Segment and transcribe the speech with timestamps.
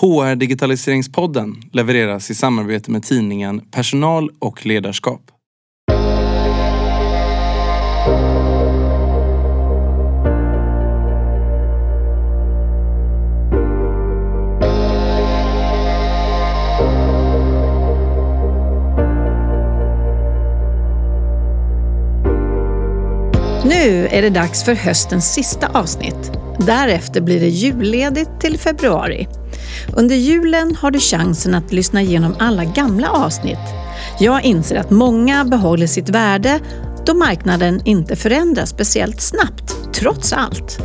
[0.00, 5.20] HR Digitaliseringspodden levereras i samarbete med tidningen Personal och ledarskap.
[23.64, 26.32] Nu är det dags för höstens sista avsnitt.
[26.58, 29.28] Därefter blir det julledigt till februari.
[29.96, 33.58] Under julen har du chansen att lyssna igenom alla gamla avsnitt.
[34.18, 36.60] Jag inser att många behåller sitt värde
[37.06, 40.78] då marknaden inte förändras speciellt snabbt, trots allt.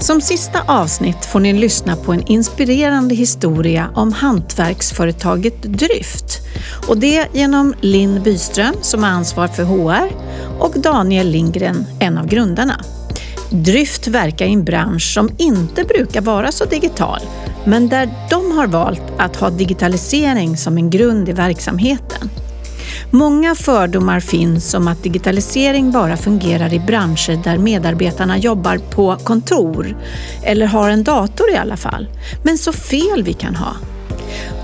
[0.00, 6.38] Som sista avsnitt får ni lyssna på en inspirerande historia om hantverksföretaget Dryft.
[6.88, 10.12] Och det genom Linn Byström som har ansvar för HR
[10.58, 12.80] och Daniel Lindgren, en av grundarna.
[13.50, 17.20] Dryft verkar i en bransch som inte brukar vara så digital,
[17.64, 22.30] men där de har valt att ha digitalisering som en grund i verksamheten.
[23.10, 29.96] Många fördomar finns om att digitalisering bara fungerar i branscher där medarbetarna jobbar på kontor
[30.42, 32.08] eller har en dator i alla fall.
[32.42, 33.76] Men så fel vi kan ha.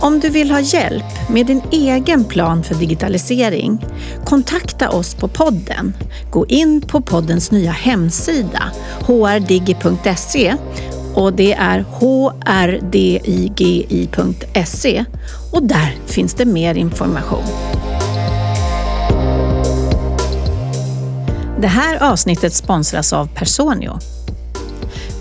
[0.01, 3.87] Om du vill ha hjälp med din egen plan för digitalisering,
[4.25, 5.95] kontakta oss på podden.
[6.31, 8.63] Gå in på poddens nya hemsida,
[9.07, 10.55] hrdigi.se
[11.19, 11.85] och det är
[12.81, 13.85] hrdigi.se
[15.53, 17.45] och där finns det mer information.
[21.61, 23.99] Det här avsnittet sponsras av Personio.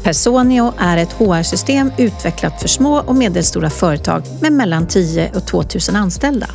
[0.04, 5.96] Personio är ett HR-system utvecklat för små och medelstora företag med mellan 10 och 2000
[5.96, 6.48] anställda.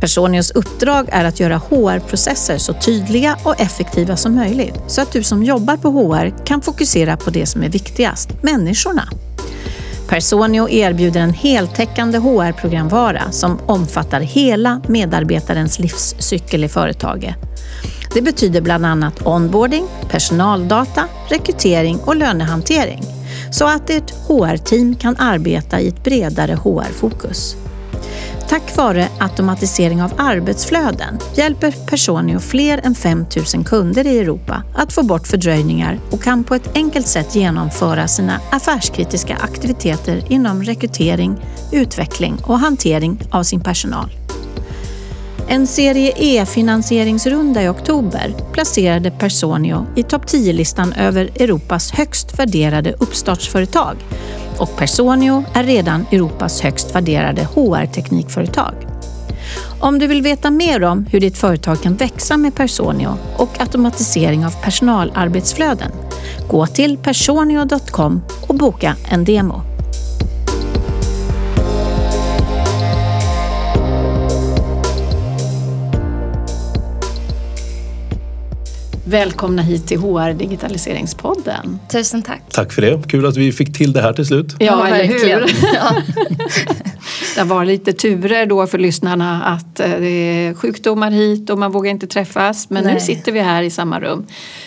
[0.00, 5.22] Personios uppdrag är att göra HR-processer så tydliga och effektiva som möjligt så att du
[5.22, 9.08] som jobbar på HR kan fokusera på det som är viktigast, människorna.
[10.08, 17.34] Personio erbjuder en heltäckande HR-programvara som omfattar hela medarbetarens livscykel i företaget.
[18.14, 23.02] Det betyder bland annat onboarding, personaldata, rekrytering och lönehantering
[23.50, 27.56] så att ert HR-team kan arbeta i ett bredare HR-fokus.
[28.48, 34.92] Tack vare automatisering av arbetsflöden hjälper Personio fler än 5 000 kunder i Europa att
[34.92, 41.36] få bort fördröjningar och kan på ett enkelt sätt genomföra sina affärskritiska aktiviteter inom rekrytering,
[41.72, 44.10] utveckling och hantering av sin personal.
[45.48, 53.96] En serie E-finansieringsrunda i oktober placerade Personio i topp 10-listan över Europas högst värderade uppstartsföretag
[54.58, 58.74] och Personio är redan Europas högst värderade HR-teknikföretag.
[59.80, 64.46] Om du vill veta mer om hur ditt företag kan växa med Personio och automatisering
[64.46, 65.92] av personalarbetsflöden,
[66.48, 69.75] gå till personio.com och boka en demo.
[79.08, 81.78] Välkomna hit till HR Digitaliseringspodden.
[81.92, 82.42] Tusen tack.
[82.50, 83.02] Tack för det.
[83.08, 84.54] Kul att vi fick till det här till slut.
[84.58, 85.46] Ja, ja eller hur?
[85.74, 86.02] Ja.
[87.36, 91.72] det var lite turer då för lyssnarna att eh, det är sjukdomar hit och man
[91.72, 92.70] vågar inte träffas.
[92.70, 92.94] Men Nej.
[92.94, 94.26] nu sitter vi här i samma rum.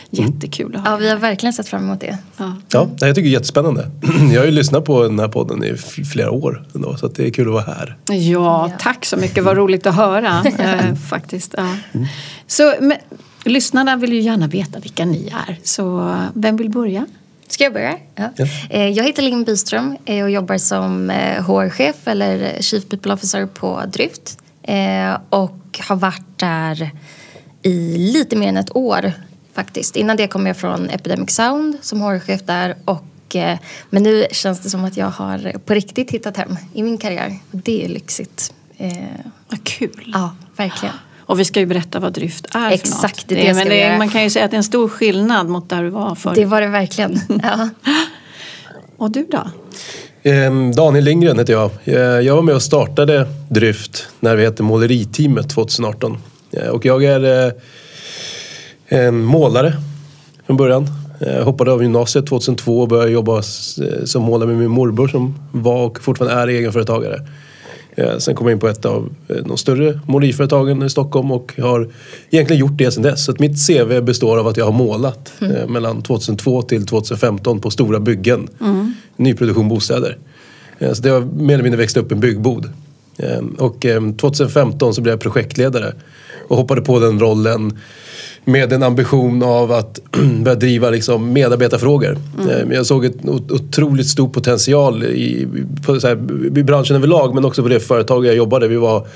[0.10, 2.18] Jättekul att ha Ja, vi har verkligen sett fram emot det.
[2.38, 3.92] Ja, ja jag tycker det är jättespännande.
[4.34, 7.30] Jag har ju lyssnat på den här podden i flera år ändå, så det är
[7.30, 7.98] kul att vara här.
[8.12, 9.44] Ja, tack så mycket.
[9.44, 11.54] Vad roligt att höra eh, faktiskt.
[11.58, 11.68] Ja.
[11.92, 12.08] Mm.
[12.48, 12.98] Så, men,
[13.46, 17.06] Lyssnarna vill ju gärna veta vilka ni är, så vem vill börja?
[17.48, 17.98] Ska jag börja?
[18.16, 18.30] Ja.
[18.38, 18.46] ja.
[18.70, 21.10] Eh, jag heter Linn Byström eh, och jobbar som
[21.48, 24.38] HR-chef eh, eller Chief People Officer på Dryft.
[25.30, 26.92] Och har varit där
[27.62, 29.14] i lite mer än ett år
[29.54, 29.96] faktiskt.
[29.96, 32.76] Innan det kom jag från Epidemic Sound som HR-chef där.
[32.86, 33.36] Och,
[33.90, 37.36] men nu känns det som att jag har på riktigt hittat hem i min karriär.
[37.52, 38.54] Det är lyxigt.
[39.50, 40.12] Vad kul!
[40.14, 40.96] Ja, verkligen.
[41.30, 43.26] Och vi ska ju berätta vad Dryft är Exakt, för något.
[43.28, 45.70] det, det, men det, man kan ju säga att det är en stor skillnad mot
[45.70, 46.36] där du var förr.
[46.36, 47.20] Det var det verkligen.
[47.44, 47.70] Ja.
[48.98, 49.50] och du då?
[50.24, 51.72] Ehm, Daniel Lindgren heter jag.
[51.84, 56.18] Eh, jag var med och startade Dryft när vi hette Måleriteamet 2018.
[56.52, 57.52] Eh, och jag är eh,
[58.88, 59.74] en målare
[60.46, 60.88] från början.
[61.20, 63.42] Jag hoppade av gymnasiet 2002 och började jobba
[64.06, 67.20] som målare med min morbror som var och fortfarande är egenföretagare.
[68.00, 71.54] Eh, sen kom jag in på ett av eh, de större måleriföretagen i Stockholm och
[71.58, 71.90] har
[72.30, 73.26] egentligen gjort det sedan dess.
[73.26, 75.56] Så mitt CV består av att jag har målat mm.
[75.56, 78.48] Eh, mellan 2002 till 2015 på stora byggen.
[78.62, 78.94] Mm.
[79.16, 80.18] Nyproduktion bostäder.
[80.94, 82.70] Så det har mer eller mindre växt upp en byggbod.
[83.58, 83.86] Och
[84.20, 85.94] 2015 så blev jag projektledare
[86.50, 87.80] och hoppade på den rollen
[88.46, 90.00] med en ambition av att
[90.44, 92.18] börja driva liksom medarbetarfrågor.
[92.44, 92.72] Mm.
[92.72, 95.48] Jag såg ett otroligt stor potential i,
[95.86, 96.16] på, så här,
[96.58, 98.68] i branschen överlag men också på det företag jag jobbade.
[98.68, 99.08] Vi var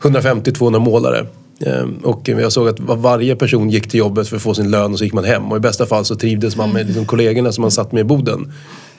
[0.00, 1.26] 150-200 målare.
[1.60, 4.92] Ehm, och jag såg att varje person gick till jobbet för att få sin lön
[4.92, 5.52] och så gick man hem.
[5.52, 8.04] Och i bästa fall så trivdes man med liksom kollegorna som man satt med i
[8.04, 8.52] boden.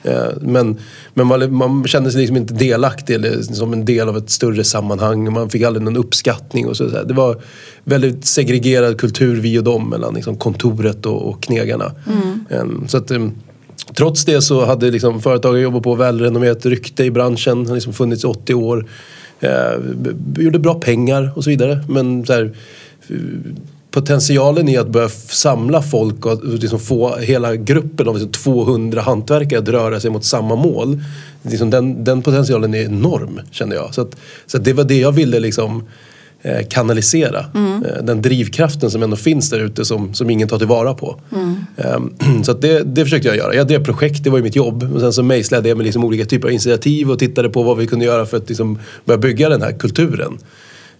[0.06, 0.76] Ehm, men,
[1.14, 4.64] men man, man kände sig liksom inte delaktig eller som en del av ett större
[4.64, 5.32] sammanhang.
[5.32, 6.68] Man fick aldrig någon uppskattning.
[6.68, 7.42] Och så, Det var
[7.84, 11.92] väldigt segregerad kultur vi och dem mellan liksom kontoret och, och knegarna.
[12.06, 12.44] Mm.
[12.50, 13.10] Ehm, så att,
[13.94, 17.66] Trots det så hade liksom företaget jobbat på välrenommerat rykte i branschen.
[17.66, 18.86] har liksom funnits i 80 år.
[19.40, 19.72] Eh,
[20.38, 21.84] gjorde bra pengar och så vidare.
[21.88, 22.54] Men så här,
[23.96, 29.58] potentialen i att börja samla folk och liksom få hela gruppen av liksom 200 hantverkare
[29.58, 31.02] att röra sig mot samma mål.
[31.42, 33.94] Liksom den, den potentialen är enorm känner jag.
[33.94, 34.16] Så, att,
[34.46, 35.82] så att det var det jag ville liksom
[36.42, 37.44] Eh, kanalisera.
[37.54, 37.84] Mm.
[37.84, 41.20] Eh, den drivkraften som ändå finns där ute som, som ingen tar tillvara på.
[41.32, 41.56] Mm.
[41.76, 43.54] Ehm, så det, det försökte jag göra.
[43.54, 44.94] Jag drev projekt, det var ju mitt jobb.
[44.94, 47.76] Och sen så mejslade jag med liksom olika typer av initiativ och tittade på vad
[47.76, 50.38] vi kunde göra för att liksom börja bygga den här kulturen.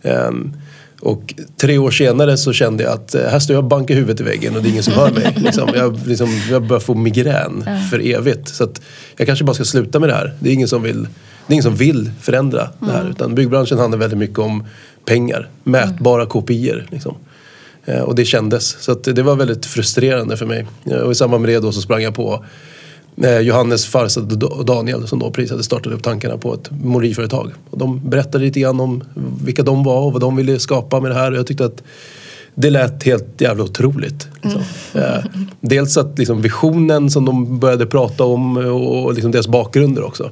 [0.02, 0.52] Ehm,
[1.00, 4.20] och tre år senare så kände jag att eh, här står jag och bankar huvudet
[4.20, 5.34] i väggen och det är ingen som hör mig.
[5.36, 8.48] Liksom, jag, liksom, jag börjar få migrän för evigt.
[8.48, 8.68] Så
[9.16, 10.34] jag kanske bara ska sluta med det här.
[10.40, 13.00] Det är ingen som vill, det är ingen som vill förändra det här.
[13.00, 13.10] Mm.
[13.10, 14.64] Utan byggbranschen handlar väldigt mycket om
[15.04, 15.48] pengar.
[15.64, 16.30] Mätbara mm.
[16.30, 16.86] kopior.
[16.90, 17.16] Liksom.
[17.84, 18.76] Eh, och det kändes.
[18.80, 20.66] Så det var väldigt frustrerande för mig.
[20.84, 22.44] Eh, och i samband med det då så sprang jag på
[23.42, 27.52] Johannes Farsad och Daniel som då precis hade startat upp tankarna på ett måleriföretag.
[27.70, 29.04] Och de berättade lite grann om
[29.44, 31.32] vilka de var och vad de ville skapa med det här.
[31.32, 31.82] Och jag tyckte att
[32.54, 34.28] det lät helt jävla otroligt.
[34.42, 34.62] Liksom.
[34.94, 35.46] Mm.
[35.60, 40.30] dels att liksom, visionen som de började prata om och liksom deras bakgrunder också.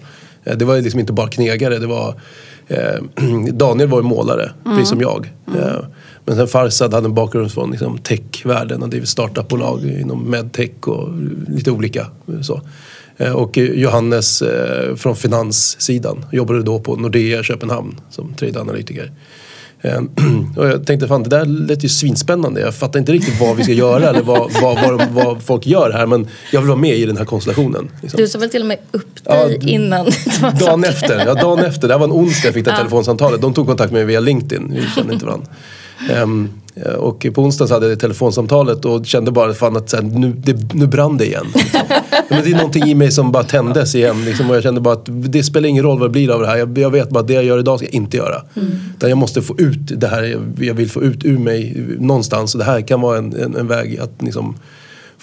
[0.57, 1.79] det var liksom inte bara knegare.
[1.79, 2.54] Det var Eh,
[3.53, 4.77] Daniel var ju målare, mm.
[4.77, 5.33] precis som jag.
[5.49, 5.61] Mm.
[5.61, 5.85] Eh,
[6.25, 11.09] men sen Farsad hade en bakgrund från liksom, techvärlden och drivit startupbolag inom medtech och
[11.49, 12.07] lite olika.
[12.43, 12.61] Så.
[13.17, 14.43] Eh, och Johannes
[14.97, 19.11] från finanssidan jobbade då på Nordea Köpenhamn som tradeanalytiker.
[19.85, 20.11] Ehm,
[20.57, 22.61] och jag tänkte fan det där lät ju svinspännande.
[22.61, 25.91] Jag fattar inte riktigt vad vi ska göra eller vad, vad, vad, vad, folk gör
[25.91, 26.07] här.
[26.07, 27.91] Men jag vill vara med i den här konstellationen.
[28.03, 28.19] Liksom.
[28.19, 30.07] Du sa väl till och med upp dig ja, innan?
[30.61, 31.27] Dagen efter.
[31.27, 31.89] Ja, dagen efter.
[31.89, 32.77] Det här var en onsdag jag fick det ja.
[32.77, 33.41] telefonsamtalet.
[33.41, 34.75] De tog kontakt med mig via LinkedIn.
[34.75, 35.47] Vi kände inte varandra.
[36.23, 36.51] Um,
[36.99, 40.75] och på onsdagen så hade jag telefonsamtalet och kände bara fan att här, nu, det,
[40.75, 41.47] nu brann det igen.
[41.55, 41.81] Liksom.
[42.29, 44.25] Men det är någonting i mig som bara tändes igen.
[44.25, 46.47] Liksom, och jag kände bara att det spelar ingen roll vad det blir av det
[46.47, 46.57] här.
[46.57, 48.43] Jag, jag vet bara att det jag gör idag ska jag inte göra.
[48.55, 48.71] Mm.
[48.97, 52.55] Utan jag måste få ut det här jag vill få ut ur mig någonstans.
[52.55, 54.57] Och det här kan vara en, en, en väg att liksom,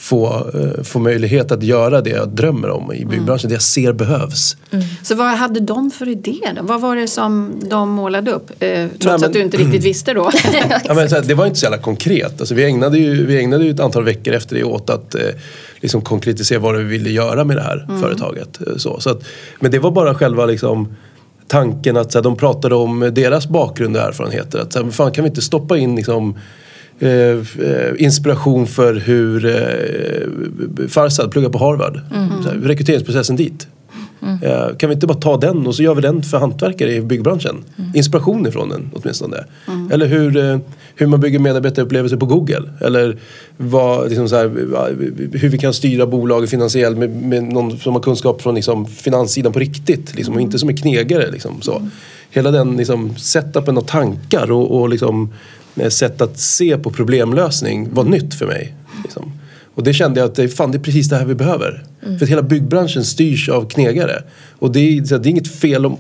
[0.02, 3.46] få, uh, få möjlighet att göra det jag drömmer om i byggbranschen.
[3.46, 3.50] Mm.
[3.50, 4.58] Det jag ser behövs.
[4.72, 4.86] Mm.
[5.04, 6.64] Så vad hade de för idé då?
[6.64, 8.50] Vad var det som de målade upp?
[8.60, 10.32] Eh, trots Nej, men, att du inte riktigt visste då.
[10.86, 12.40] ja, men, här, det var inte så jävla konkret.
[12.40, 15.22] Alltså, vi, ägnade ju, vi ägnade ju ett antal veckor efter det åt att eh,
[15.80, 18.02] liksom konkretisera vad vi ville göra med det här mm.
[18.02, 18.68] företaget.
[18.68, 19.24] Eh, så, så att,
[19.60, 20.96] men det var bara själva liksom,
[21.48, 24.60] tanken att så här, de pratade om deras bakgrund och erfarenheter.
[24.60, 26.61] Att, så här, fan, kan vi inte stoppa in liksom, Eh, eh,
[27.98, 32.00] inspiration för hur eh, Farsad pluggar på Harvard.
[32.16, 32.30] Mm.
[32.30, 33.68] Här, rekryteringsprocessen dit.
[34.22, 34.44] Mm.
[34.44, 37.02] Eh, kan vi inte bara ta den och så gör vi den för hantverkare i
[37.02, 37.64] byggbranschen?
[37.78, 37.92] Mm.
[37.94, 39.44] Inspiration ifrån den åtminstone.
[39.68, 39.92] Mm.
[39.92, 40.58] Eller hur, eh,
[40.96, 42.70] hur man bygger medarbetarupplevelser på Google.
[42.82, 43.18] Eller
[43.58, 44.48] vad, liksom så här,
[45.38, 49.54] hur vi kan styra bolaget finansiellt med, med någon som har kunskap från liksom, finanssidan
[49.54, 50.16] på riktigt.
[50.16, 51.32] Liksom, och inte som en knegare.
[51.32, 51.78] Liksom, så.
[51.78, 51.92] Mm.
[52.30, 57.94] Hela den liksom, setupen av tankar och, och liksom, Eh, sätt att se på problemlösning
[57.94, 58.76] var nytt för mig.
[59.04, 59.32] Liksom.
[59.76, 61.84] Och det kände jag att det, fan, det är precis det här vi behöver.
[62.06, 62.18] Mm.
[62.18, 64.24] För att hela byggbranschen styrs av knegare.
[64.60, 65.98] Och det är, det är inget fel om,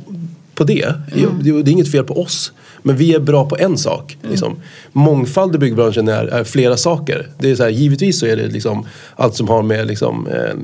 [0.56, 0.96] på det.
[1.16, 1.44] Mm.
[1.44, 2.51] Det, är inget fel på oss.
[2.84, 4.18] Men vi är bra på en sak.
[4.20, 4.32] Mm.
[4.32, 4.56] Liksom.
[4.92, 7.28] Mångfald i byggbranschen är, är, flera saker.
[7.38, 10.56] Det är så här, givetvis så är det liksom allt som har med liksom, eh,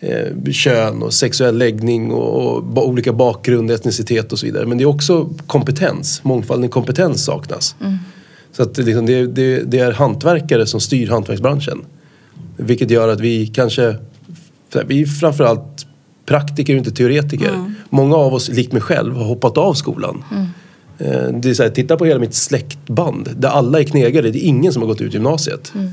[0.00, 4.66] eh, kön och sexuell läggning och, och, olika bakgrund, etnicitet och så vidare.
[4.66, 6.24] Men det är också kompetens.
[6.24, 7.76] Mångfalden kompetens saknas.
[7.80, 7.96] Mm.
[8.52, 11.84] Så att liksom det, det, det, är hantverkare som styr hantverksbranschen.
[12.56, 13.96] Vilket gör att vi kanske,
[14.86, 15.86] vi är framförallt
[16.26, 17.48] praktiker och inte teoretiker.
[17.48, 17.74] Mm.
[17.90, 20.24] Många av oss, likt mig själv, har hoppat av skolan.
[20.30, 20.46] Mm.
[20.98, 24.30] Eh, det är så här, titta på hela mitt släktband där alla är knegare.
[24.30, 25.72] Det är ingen som har gått ut gymnasiet.
[25.74, 25.90] Mm.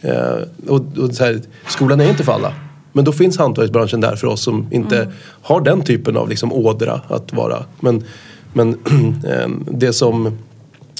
[0.00, 2.54] Eh, och, och här, skolan är inte för alla.
[2.92, 5.12] Men då finns hantverksbranschen där för oss som inte mm.
[5.42, 7.64] har den typen av liksom ådra att vara.
[7.80, 8.04] Men,
[8.52, 8.76] men
[9.28, 10.38] ehm, det, som,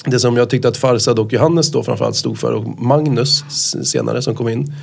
[0.05, 3.43] det som jag tyckte att Farsad och Johannes då framförallt stod för och Magnus
[3.83, 4.73] senare som kom in.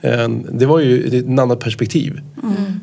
[0.00, 2.20] Eh, Det var ju ett annat perspektiv.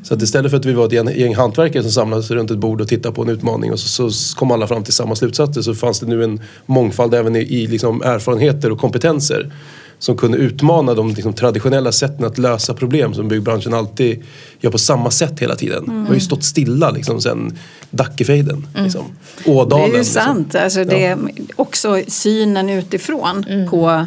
[0.04, 2.58] Så att istället för att vi var ett gäng- gäng hantverkare som samlades runt ett
[2.58, 5.62] bord och tittade på en utmaning och så, så kom alla fram till samma slutsatser
[5.62, 9.52] så fanns det nu en mångfald även i, i liksom erfarenheter och kompetenser
[10.00, 14.24] som kunde utmana de liksom, traditionella sätten att lösa problem som byggbranschen alltid
[14.60, 15.84] gör på samma sätt hela tiden.
[15.88, 17.58] Vi har ju stått stilla liksom, sen
[17.92, 18.68] Dackefejden.
[18.76, 19.06] Liksom.
[19.46, 19.86] Ådalen.
[19.86, 20.24] Det är ju liksom.
[20.24, 20.56] sant.
[20.56, 21.18] Alltså det är
[21.56, 24.06] också synen utifrån på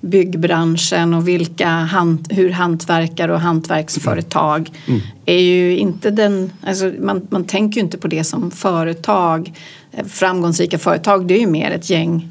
[0.00, 4.70] byggbranschen och vilka hant, hur hantverkare och hantverksföretag
[5.26, 6.52] är ju inte den...
[6.66, 9.52] Alltså man, man tänker ju inte på det som företag.
[10.08, 12.28] Framgångsrika företag det är ju mer ett gäng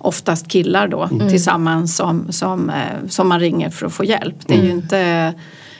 [0.00, 4.34] oftast killar då tillsammans som, som, eh, som man ringer för att få hjälp.
[4.46, 5.34] Det är ju inte...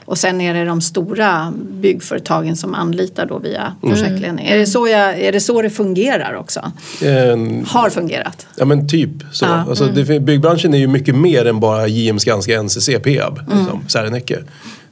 [0.05, 4.47] Och sen är det de stora byggföretagen som anlitar då via projektledning.
[4.47, 6.61] Är, det så jag, är det så det fungerar också?
[7.03, 7.37] Eh,
[7.67, 8.47] Har fungerat?
[8.57, 9.45] Ja men typ så.
[9.45, 9.65] Ja.
[9.69, 14.39] Alltså, det, byggbranschen är ju mycket mer än bara JM Skanska, NCC, Peab, liksom, Serneke.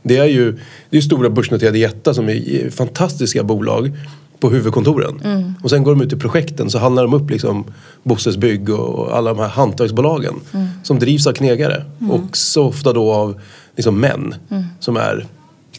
[0.02, 0.58] Det är ju
[0.90, 3.92] det är stora börsnoterade jättar som är fantastiska bolag
[4.40, 5.21] på huvudkontoren.
[5.62, 7.64] Och sen går de ut i projekten så handlar de upp liksom
[8.02, 10.35] Bosses bygg och alla de här hantverksbolagen
[10.83, 11.85] som drivs av knegare.
[12.11, 13.40] Och så ofta då av
[13.76, 14.35] liksom män
[14.80, 15.26] som är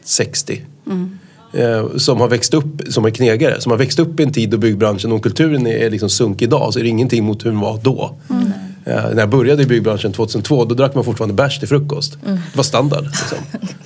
[0.04, 0.62] 60.
[1.54, 4.50] Eh, som har växt upp, som är knegare, som har växt upp i en tid
[4.50, 7.60] då byggbranschen och kulturen är, liksom sunk idag så är det ingenting mot hur den
[7.60, 8.18] var då.
[8.90, 12.18] Eh, när jag började i byggbranschen 2002 då drack man fortfarande bärs till frukost.
[12.24, 13.04] Det var standard.
[13.04, 13.38] Liksom.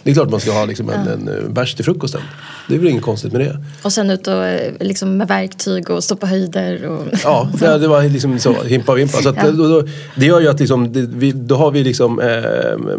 [0.04, 2.22] Det är klart man ska ha liksom, en, en eh, bärs till frukosten.
[2.68, 3.64] Det är väl inget konstigt med det.
[3.84, 6.86] Och sen ut och eh, liksom med verktyg och stå på höjder.
[6.86, 7.02] Och...
[7.24, 9.18] Ja, det, var liksom så himpa och vimpa.
[9.18, 9.52] Så att, Ja.
[9.52, 12.98] då, då, det gör ju att liksom, det, vi, då har vi liksom eh,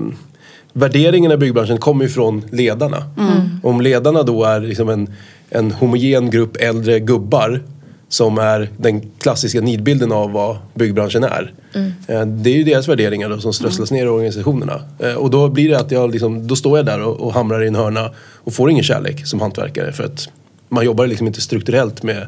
[0.76, 2.96] Värderingarna i byggbranschen kommer ju från ledarna.
[3.62, 5.14] Om ledarna då är liksom en,
[5.50, 7.62] en homogen grupp äldre gubbar
[8.14, 11.52] som är den klassiska nidbilden av vad byggbranschen är.
[12.08, 14.80] Eh, Det är ju deras värderingar då, som strösslas ner i organisationerna.
[14.98, 17.62] Eh, Och då blir det att jag liksom, då står jag där och, och hamrar
[17.64, 18.10] i en hörna
[18.44, 20.28] och får ingen kärlek som hantverkare för att
[20.68, 22.26] man jobbar liksom inte strukturellt med,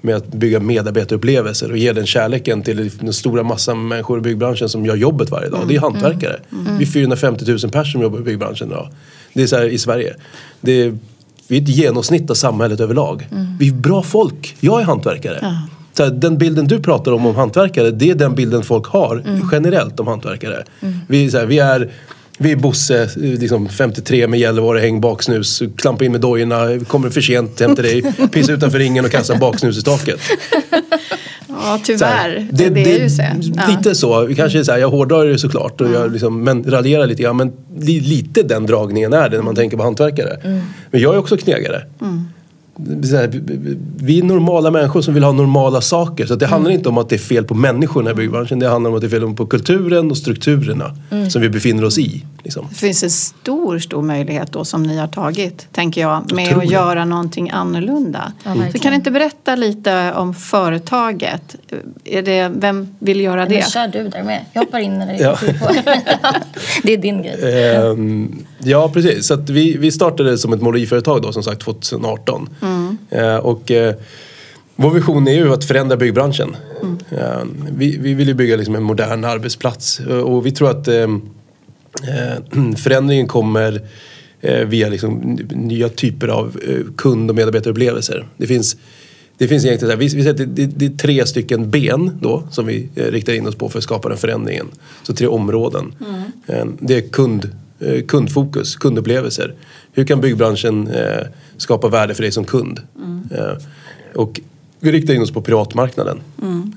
[0.00, 4.68] med att bygga medarbetarupplevelser och ge den kärleken till den stora massan människor i byggbranschen
[4.68, 5.60] som gör jobbet varje dag.
[5.68, 6.40] Det är hantverkare.
[6.78, 8.88] Vi är 450 000 personer som jobbar i byggbranschen idag.
[9.34, 10.14] Det är så här i Sverige.
[10.60, 10.98] Det är,
[11.48, 13.28] vi är ett genomsnitt av samhället överlag.
[13.58, 14.56] Vi är bra folk.
[14.60, 15.58] Jag är hantverkare.
[15.92, 19.22] Så här, den bilden du pratar om om hantverkare, det är den bilden folk har
[19.52, 20.64] generellt om hantverkare.
[21.08, 21.90] Vi, är så här, vi är
[22.40, 27.20] vi är Bosse, liksom 53 med Gällivare, häng baksnus, klampa in med dojorna, kommer för
[27.20, 28.02] sent hem till dig,
[28.32, 30.20] pissa utanför ringen och kasta en baksnus i taket.
[31.48, 32.48] Ja, tyvärr.
[32.52, 33.22] Det, det, är ju så.
[33.56, 33.62] Ja.
[33.68, 34.28] Lite så.
[34.36, 37.36] Kanske så här, jag hårdrar det såklart, och jag liksom, men raljerar lite grann.
[37.36, 40.36] Men li, lite den dragningen är det när man tänker på hantverkare.
[40.90, 41.82] Men jag är också knegare.
[43.04, 43.30] Så här,
[43.96, 46.26] vi är normala människor som vill ha normala saker.
[46.26, 48.58] Så det handlar inte om att det är fel på människorna i byggbranschen.
[48.58, 50.96] Det handlar om att det är fel på kulturen och strukturerna
[51.30, 52.24] som vi befinner oss i.
[52.42, 52.66] Liksom.
[52.70, 56.62] Det finns en stor, stor möjlighet då som ni har tagit, tänker jag, med tror
[56.62, 56.74] att det.
[56.74, 58.32] göra någonting annorlunda.
[58.44, 61.56] Ja, så kan du inte berätta lite om företaget?
[62.04, 63.70] Är det, vem vill göra Men det?
[63.70, 64.44] kör du där med.
[64.52, 65.30] Jag hoppar in när det Ja.
[65.46, 65.74] är på.
[66.82, 67.74] Det är din grej.
[67.76, 69.26] Ehm, ja, precis.
[69.26, 72.48] Så att vi, vi startade som ett måleriföretag då, som sagt 2018.
[73.10, 73.94] Eh, och eh,
[74.76, 76.56] vår vision är ju att förändra byggbranschen.
[77.10, 80.00] Ehm, vi, vi vill ju bygga liksom en modern arbetsplats.
[80.00, 81.20] Och vi tror att ehm, eh,
[82.76, 83.80] förändringen kommer
[84.40, 88.26] eh, via liksom nya typer av eh, kund och medarbetarupplevelser.
[88.36, 88.76] Det finns
[89.38, 91.70] det finns egentligen så här, vi, vi säger att det, det, det är tre stycken
[91.70, 94.66] ben då som vi eh, riktar in oss på för att skapa den förändringen.
[95.02, 95.94] Så tre områden.
[96.46, 99.54] Eh, det är kund, eh, kundfokus, kundupplevelser.
[99.92, 101.26] Hur kan byggbranschen eh,
[101.56, 102.80] skapa värde för dig som kund?
[103.30, 103.52] Eh,
[104.14, 104.40] och
[104.80, 106.20] vi riktar in oss på privatmarknaden.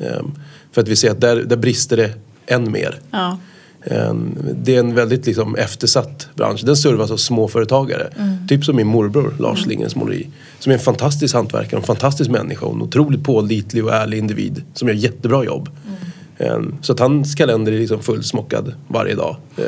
[0.01, 0.25] Eh,
[0.71, 2.13] för att vi ser att där, där brister det
[2.45, 2.99] än mer.
[3.11, 3.37] Ja.
[3.83, 6.61] En- Det är en väldigt liksom eftersatt bransch.
[6.65, 8.09] Den servas av småföretagare.
[8.49, 10.27] Typ som min morbror Lars Lindgrens måleri.
[10.59, 14.63] Som är en fantastisk hantverkare, en fantastisk människa och en otroligt pålitlig och ärlig individ.
[14.73, 15.69] Som gör jättebra jobb.
[16.37, 19.35] En- Så att hans kalender är liksom fullsmockad varje dag.
[19.57, 19.63] Eh,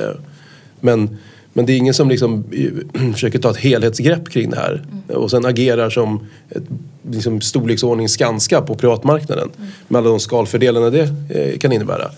[0.79, 1.17] Men,
[1.53, 2.43] men det är ingen som liksom
[3.13, 4.84] försöker ta ett helhetsgrepp kring det här.
[5.08, 6.63] Och sen agerar som ett
[7.12, 9.50] liksom storleksordning Skanska på privatmarknaden.
[9.88, 12.10] Med alla de skalfördelarna det eh, kan innebära.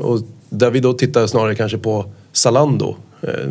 [0.00, 2.96] Och där vi då tittar snarare kanske på Zalando.
[3.22, 3.48] Eh,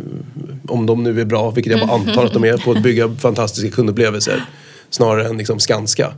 [0.68, 3.08] om de nu är bra, vilket jag bara antar att de är, på att bygga
[3.14, 4.44] fantastiska kundupplevelser.
[4.90, 6.12] Snarare än liksom Skanska.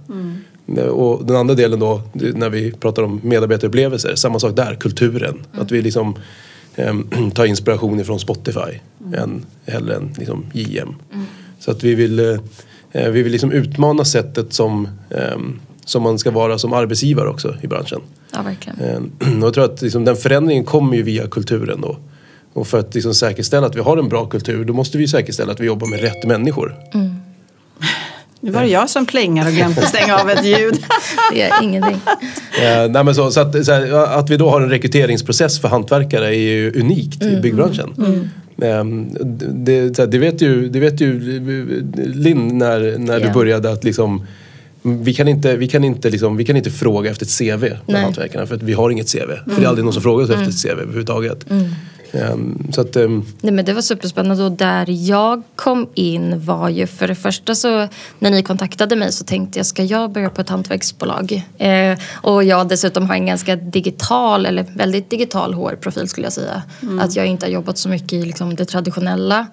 [0.76, 5.42] Eh, Och den andra delen då, när vi pratar om medarbetarupplevelser, samma sak där, kulturen.
[5.52, 6.14] Att vi liksom
[6.76, 8.78] ehm, tar inspiration ifrån Spotify
[9.16, 10.94] än, hellre än liksom JM.
[11.58, 12.18] Så att vi vill,
[12.92, 17.56] eh, vi vill liksom utmana sättet som, ehm, som man ska vara som arbetsgivare också
[17.62, 18.00] i branschen.
[18.32, 18.80] Ja, verkligen.
[18.80, 21.96] Eh, Och jag tror att liksom den förändringen kommer ju via kulturen då.
[22.52, 25.52] Och för att liksom säkerställa att vi har en bra kultur då måste vi säkerställa
[25.52, 26.76] att vi jobbar med rätt människor.
[26.94, 27.14] Mm.
[28.40, 30.84] Nu var det jag som plingar och glömde stänga av ett ljud.
[31.32, 32.00] Det gör ingenting.
[32.62, 35.68] Eh, nej, men så, så, att, så här, att vi då har en rekryteringsprocess för
[35.68, 37.94] hantverkare är ju unikt i byggbranschen.
[38.62, 38.84] Eh,
[39.52, 41.20] det, så här, det, vet ju, det vet ju
[42.14, 43.32] Linn när, när du Ja.
[43.32, 44.26] började att liksom
[44.82, 48.04] vi kan inte, vi kan inte, liksom, vi kan inte fråga efter ett CV bland
[48.04, 49.18] hantverkarna för att vi har inget CV.
[49.18, 51.46] För det är aldrig någon som frågar oss efter ett CV överhuvudtaget.
[52.12, 56.68] Ehm, så att, ehm, Nej, men det var superspännande och där jag kom in var
[56.68, 60.30] ju för det första så när ni kontaktade mig så tänkte jag ska jag börja
[60.30, 61.42] på ett hantverksbolag?
[61.58, 66.62] Eh, och jag dessutom har en ganska digital eller väldigt digital HR-profil skulle jag säga.
[67.00, 69.46] Att jag inte har jobbat så mycket i liksom, det traditionella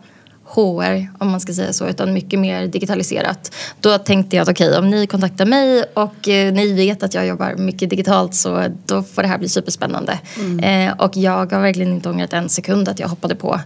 [0.49, 3.55] HR om man ska säga så utan mycket mer digitaliserat.
[3.79, 7.27] Då tänkte jag att okej om ni kontaktar mig och eh, ni vet att jag
[7.27, 10.19] jobbar mycket digitalt så då får det här bli superspännande.
[10.61, 13.59] Eh, och jag har verkligen inte ångrat en sekund att jag hoppade på.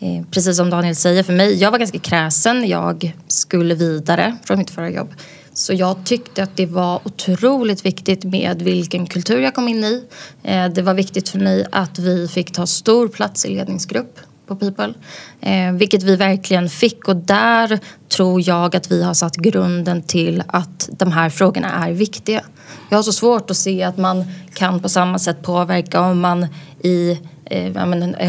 [0.00, 2.68] Eh, precis som Daniel säger, för mig, jag var ganska kräsen.
[2.68, 5.14] Jag skulle vidare från mitt förra jobb.
[5.52, 10.04] Så jag tyckte att det var otroligt viktigt med vilken kultur jag kom in i.
[10.42, 14.56] Eh, det var viktigt för mig att vi fick ta stor plats i ledningsgrupp på
[14.56, 14.94] People.
[15.40, 20.42] Eh, vilket vi verkligen fick och där tror jag att vi har satt grunden till
[20.46, 22.44] att de här frågorna är viktiga.
[22.90, 24.24] Jag har så svårt att se att man
[24.54, 26.46] kan på samma sätt påverka om man
[26.82, 27.72] i eh,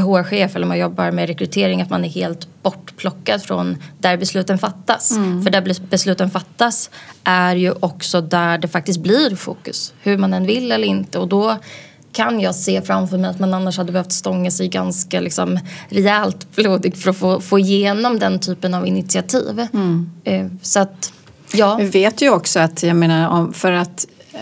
[0.06, 5.10] HR-chef eller man jobbar med rekrytering att man är helt bortplockad från där besluten fattas.
[5.44, 6.90] För där bes- besluten fattas
[7.24, 9.94] är ju också där det faktiskt blir fokus.
[10.02, 11.58] Hur man än vill eller inte och då
[12.16, 16.56] kan jag se framför mig att man annars hade behövt stånga sig ganska liksom, rejält
[16.56, 19.60] blodig för att få, få igenom den typen av initiativ.
[20.24, 21.14] Eh, Så att,
[21.54, 21.76] ja.
[21.76, 24.40] Vi vet ju också att, jag menar, för att eh,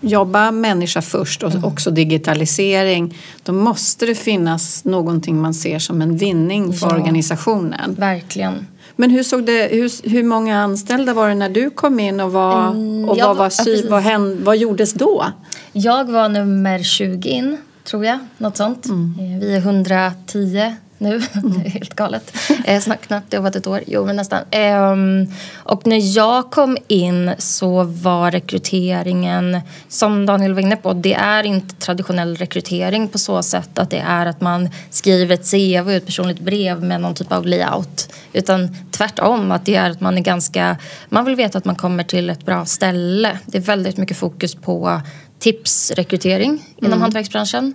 [0.00, 6.16] jobba människa först och också digitalisering, då måste det finnas någonting man ser som en
[6.16, 6.96] vinning för Ja.
[6.96, 7.94] organisationen.
[7.94, 8.66] Verkligen.
[9.00, 12.32] Men hur, såg det, hur, hur många anställda var det när du kom in och,
[12.32, 13.90] vad, Mm, och jag vad, var- ja, sy, precis.
[13.90, 15.24] vad, hän, vad gjordes då?
[15.72, 18.18] Jag var nummer 20 in, tror jag.
[18.38, 18.86] Något sånt.
[18.86, 18.92] Eh,
[19.40, 21.18] Vi är 110 nu.
[21.42, 22.36] Det är helt galet.
[22.64, 23.82] Eh, snart, knappt jobbat ett år.
[23.86, 24.40] Jo, men nästan.
[24.50, 31.14] Ehm, och när jag kom in så var rekryteringen, som Daniel var inne på, det
[31.14, 35.86] är inte traditionell rekrytering på så sätt att det är att man skriver ett CV
[35.86, 38.12] och ett personligt brev med någon typ av layout.
[38.32, 40.76] Utan tvärtom, att det är att man är ganska,
[41.08, 43.38] man vill veta att man kommer till ett bra ställe.
[43.46, 45.00] Det är väldigt mycket fokus på
[45.38, 47.74] tipsrekrytering inom hantverksbranschen.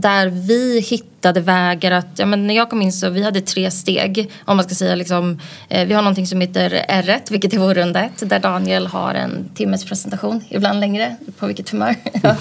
[0.00, 3.70] Där vi hittade vägar att, ja, men när jag kom in så vi hade tre
[3.70, 4.30] steg.
[4.44, 7.74] Om man ska säga liksom, eh, vi har någonting som heter R1, vilket är vår
[7.74, 8.30] runda ett.
[8.30, 11.94] Där Daniel har en timmes presentation, ibland längre, på vilket humör.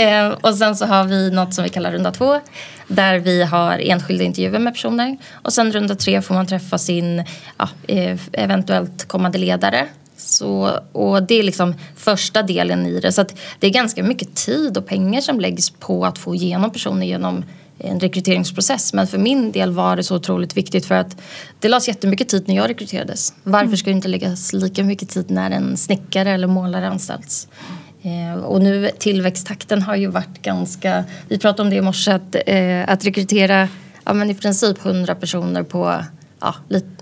[0.00, 2.40] Eh, och sen så har vi något som vi kallar runda två.
[2.86, 5.16] Där vi har enskilda intervjuer med personer.
[5.32, 7.24] Och sen runda tre får man träffa sin
[7.58, 9.88] ja, eh, eventuellt kommande ledare.
[10.20, 13.12] Så, och det är liksom första delen i det.
[13.12, 16.70] Så att det är ganska mycket tid och pengar som läggs på att få igenom
[16.70, 17.44] personer genom
[17.78, 18.92] en rekryteringsprocess.
[18.92, 21.16] Men för min del var det så otroligt viktigt för att
[21.58, 23.34] det lades jättemycket tid när jag rekryterades.
[23.42, 27.48] Varför ska det inte läggas lika mycket tid när en snickare eller målare anställs?
[28.02, 31.04] Eh, och nu tillväxttakten har ju varit ganska...
[31.28, 33.68] Vi pratade om det i morse att, eh, att rekrytera
[34.04, 36.04] ja, men i princip 100 personer på
[36.40, 36.54] ja,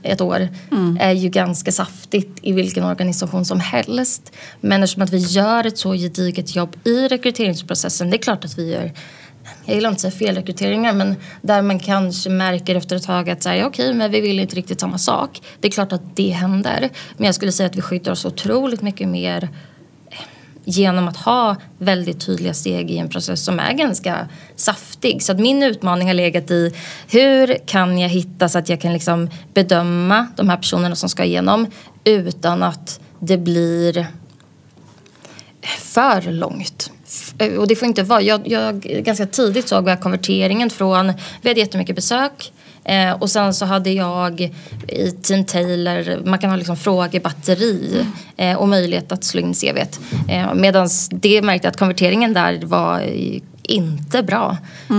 [0.02, 0.48] ett år
[1.00, 4.32] är ju ganska saftigt i vilken organisation som helst.
[4.60, 8.58] Men eftersom att vi gör ett så gediget jobb i rekryteringsprocessen, det är klart att
[8.58, 8.92] vi gör
[9.64, 13.42] jag gillar inte att säga felrekryteringar men där man kanske märker efter ett tag att
[13.42, 15.42] så här, okej men vi vill inte riktigt samma sak.
[15.60, 16.88] Det är klart att det händer.
[17.16, 19.48] Men jag skulle säga att vi skyddar oss otroligt mycket mer
[20.68, 25.22] genom att ha väldigt tydliga steg i en process som är ganska saftig.
[25.22, 26.74] Så att min utmaning har legat i
[27.08, 31.24] hur kan jag hitta så att jag kan liksom bedöma de här personerna som ska
[31.24, 31.66] igenom
[32.04, 34.06] utan att det blir
[35.78, 36.90] för långt.
[37.58, 38.22] Och det får inte vara.
[38.22, 42.52] Jag, jag, ganska tidigt såg jag konverteringen från, vi hade jättemycket besök
[42.88, 44.40] eh, och sen så hade jag
[44.88, 50.00] i Team Taylor, man kan ha liksom frågebatteri eh, och möjlighet att slå in CVt.
[50.28, 53.02] Eh, Medan det märkte jag att konverteringen där var
[53.68, 54.56] inte bra.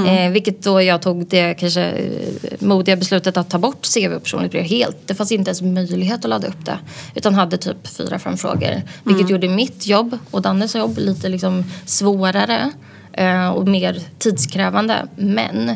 [0.08, 4.24] Eh, vilket då jag tog det kanske eh, modiga beslutet att ta bort CV och
[4.24, 4.98] personligt brev helt.
[5.06, 6.80] Det fanns inte ens möjlighet att ladda upp det.
[7.16, 8.82] Utan hade typ fyra, fem frågor.
[9.04, 12.72] Vilket gjorde mitt jobb och Dannes jobb lite liksom svårare
[13.14, 15.08] eh, och mer tidskrävande.
[15.16, 15.76] Men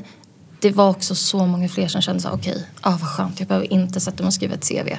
[0.63, 3.47] det var också så många fler som kände så okej, okay, ah, vad skönt, jag
[3.47, 4.89] behöver inte sätta mig och skriva ett CV.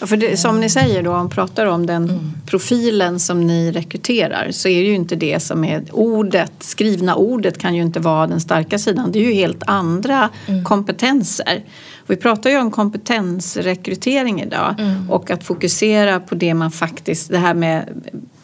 [0.00, 2.32] Ja, för det, som ni säger då, om pratar om den mm.
[2.46, 7.58] profilen som ni rekryterar så är det ju inte det som är ordet, skrivna ordet
[7.58, 9.12] kan ju inte vara den starka sidan.
[9.12, 10.64] Det är ju helt andra mm.
[10.64, 11.64] kompetenser.
[12.06, 15.10] Vi pratar ju om kompetensrekrytering idag mm.
[15.10, 17.88] och att fokusera på det man faktiskt, det här med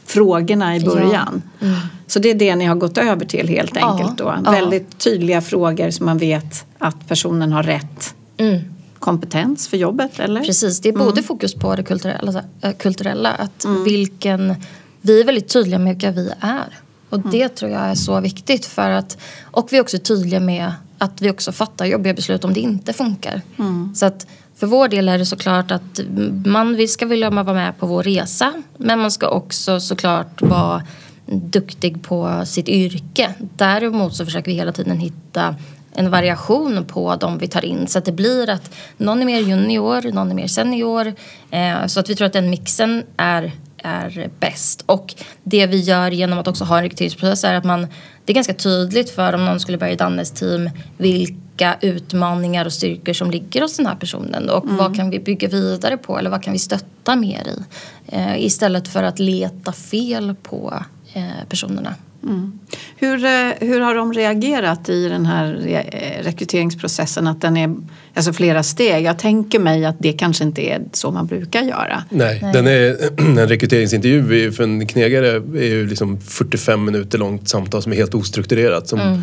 [0.09, 1.43] frågorna i början.
[1.59, 1.67] Ja.
[1.67, 1.79] Mm.
[2.07, 4.35] Så det är det ni har gått över till helt enkelt då.
[4.45, 4.51] Ja.
[4.51, 8.61] Väldigt tydliga frågor så man vet att personen har rätt mm.
[8.99, 10.45] kompetens för jobbet eller?
[10.45, 11.25] Precis, det är både mm.
[11.25, 13.85] fokus på det kulturella, äh, kulturella att mm.
[13.85, 14.55] vilken,
[15.01, 16.79] vi är väldigt tydliga med vilka vi är.
[17.11, 17.31] Och mm.
[17.31, 21.23] det tror jag är så viktigt för att, och vi är också tydliga med att
[21.23, 23.43] vi också fattar jobbiga beslut om det inte funkar.
[23.59, 23.95] Mm.
[23.95, 24.27] Så att
[24.59, 26.01] för vår del är det såklart att
[26.45, 30.83] man vi ska vilja vara med på vår resa men man ska också såklart vara
[31.27, 33.35] duktig på sitt yrke.
[33.39, 35.55] Däremot så försöker vi hela tiden hitta
[35.93, 39.41] en variation på de vi tar in så att det blir att någon är mer
[39.41, 41.15] junior, någon är mer senior.
[41.51, 44.83] Eh, så att vi tror att den mixen är, är bäst.
[44.87, 47.87] Och det vi gör genom att också ha en rekryteringsprocess är att man
[48.25, 52.73] det är ganska tydligt för om någon skulle börja i Dannes team vilka utmaningar och
[52.73, 54.77] styrkor som ligger hos den här personen och mm.
[54.77, 57.63] vad kan vi bygga vidare på eller vad kan vi stötta mer i
[58.07, 61.95] eh, istället för att leta fel på eh, personerna.
[62.23, 62.59] Mm.
[62.97, 67.27] Hur, eh, hur har de reagerat i den här eh, rekryteringsprocessen?
[67.27, 67.77] Att den är
[68.15, 69.05] alltså flera steg.
[69.05, 72.05] Jag tänker mig att det kanske inte är så man brukar göra.
[72.11, 72.53] Nej, Nej.
[72.53, 72.97] Den är,
[73.39, 78.15] en rekryteringsintervju för en knegare är ju liksom 45 minuter långt samtal som är helt
[78.15, 78.89] ostrukturerat.
[78.89, 79.23] Som, mm.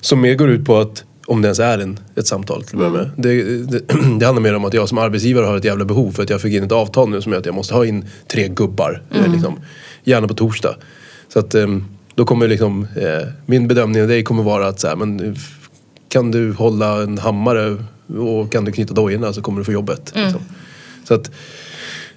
[0.00, 2.92] som mer går ut på att om det ens är en, ett samtal till att
[2.92, 3.10] börja med.
[3.16, 3.78] Det, det,
[4.18, 6.40] det, handlar mer om att jag som arbetsgivare har ett jävla behov för att jag
[6.40, 9.02] fick in ett avtal nu som gör att jag måste ha in tre gubbar.
[9.14, 9.32] Mm.
[9.32, 9.60] Liksom,
[10.04, 10.76] gärna på torsdag.
[11.32, 11.84] Så att um,
[12.20, 15.36] då kommer liksom, eh, min bedömning av dig kommer vara att så här, men,
[16.08, 17.76] kan du hålla en hammare
[18.18, 20.12] och kan du knyta dojorna så kommer du få jobbet.
[20.14, 20.26] Mm.
[20.26, 20.42] Liksom.
[21.04, 21.30] Så att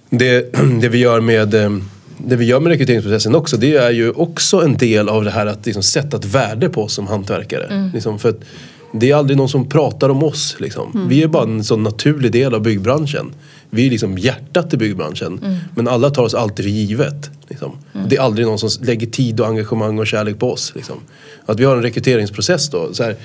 [0.09, 1.77] det, det, vi gör med eh,
[2.17, 5.45] det vi gör med rekryteringsprocessen också det är ju också en del av det här
[5.45, 7.65] att liksom sätta ett värde på oss som hantverkare.
[7.65, 7.89] Mm.
[7.93, 8.35] Liksom, för
[8.91, 10.55] det är aldrig någon som pratar om oss.
[10.59, 10.91] Liksom.
[10.95, 11.07] Mm.
[11.07, 13.33] Vi är bara en sån naturlig del av byggbranschen.
[13.73, 15.39] Vi är liksom hjärtat i byggbranschen.
[15.43, 15.57] Mm.
[15.75, 17.29] Men alla tar oss alltid för givet.
[17.49, 17.77] Liksom.
[17.93, 18.09] Mm.
[18.09, 20.71] Det är aldrig någon som lägger tid och engagemang och kärlek på oss.
[20.75, 20.97] Liksom.
[21.45, 22.93] Att vi har en rekryteringsprocess då.
[22.93, 23.15] Så här,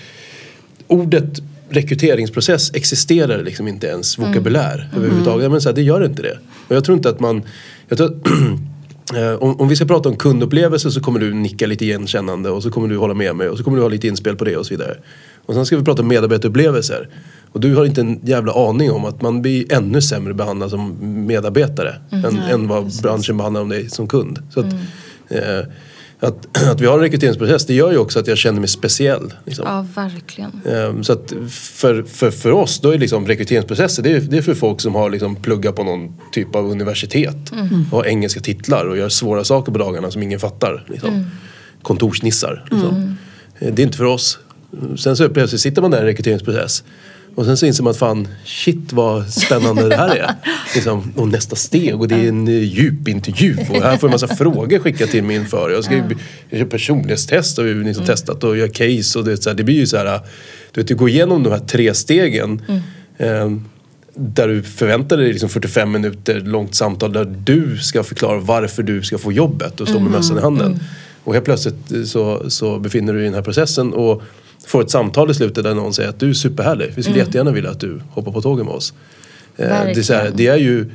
[0.87, 4.30] ordet rekryteringsprocess existerar liksom inte ens mm.
[4.30, 4.96] vokabulär mm.
[4.96, 5.50] överhuvudtaget.
[5.50, 6.38] Men så här, det gör inte det.
[6.68, 7.42] Och jag tror inte att man...
[9.16, 12.62] Eh, om, om, vi ska prata om kundupplevelse så kommer du nicka lite igenkännande och
[12.62, 14.56] så kommer du hålla med mig och så kommer du ha lite inspel på det
[14.56, 14.96] och så vidare.
[15.46, 17.08] Och sen ska vi prata om medarbetarupplevelser.
[17.52, 20.96] Och du har inte en jävla aning om att man blir ännu sämre behandlad som
[21.26, 22.24] medarbetare mm.
[22.24, 23.02] än, ja, än vad precis.
[23.02, 24.38] branschen behandlar om dig som kund.
[24.50, 25.58] Så att, mm.
[25.61, 25.66] eh,
[26.20, 29.34] att, att vi har en rekryteringsprocess det gör ju också att jag känner mig speciell.
[29.44, 29.64] Liksom.
[29.66, 30.50] Ja, verkligen.
[30.64, 34.42] Eh, så att för, för, för oss då är liksom rekryteringsprocesser det är, det är
[34.42, 37.84] för folk som har liksom pluggat på någon typ av universitet mm.
[37.90, 40.84] och har engelska titlar och gör svåra saker på dagarna som ingen fattar.
[40.88, 41.11] Liksom.
[41.11, 41.24] Mm.
[41.82, 42.64] Kontorsnissar.
[42.70, 42.96] Liksom.
[42.96, 43.14] Mm.
[43.58, 44.38] Eh, det är inte för oss.
[44.96, 46.84] Sen så plötsligt sitter man där i en rekryteringsprocess
[47.38, 50.35] och sen så inser man att fan, shit vad spännande det här är.
[50.74, 54.11] Liksom, och nästa steg och det är en djup intervju och här får jag en
[54.11, 55.70] massa frågor skickat till mig inför.
[55.70, 56.03] Jag ska
[56.51, 58.16] göra personlighetstest och vi har liksom mm.
[58.16, 60.20] testat och göra case och det, så här, det blir ju så här,
[60.72, 62.62] du vet, du går igenom de här tre stegen.
[62.68, 62.83] Mm.
[63.18, 63.61] Eh,
[64.14, 69.03] där du förväntar dig liksom 45 minuter långt samtal där du ska förklara varför du
[69.03, 70.18] ska få jobbet och stå med mm.
[70.18, 70.66] mössan i handen.
[70.66, 70.79] Mm.
[71.24, 74.22] Och helt plötsligt så, så befinner du dig i den här processen och
[74.68, 76.92] får ett samtal i slutet där någon säger att du är superhärlig.
[76.96, 77.26] Vi skulle mm.
[77.26, 78.92] jättegärna vilja att du hoppar på tåget med oss.
[79.57, 80.90] Eh, det är, så här, det är ju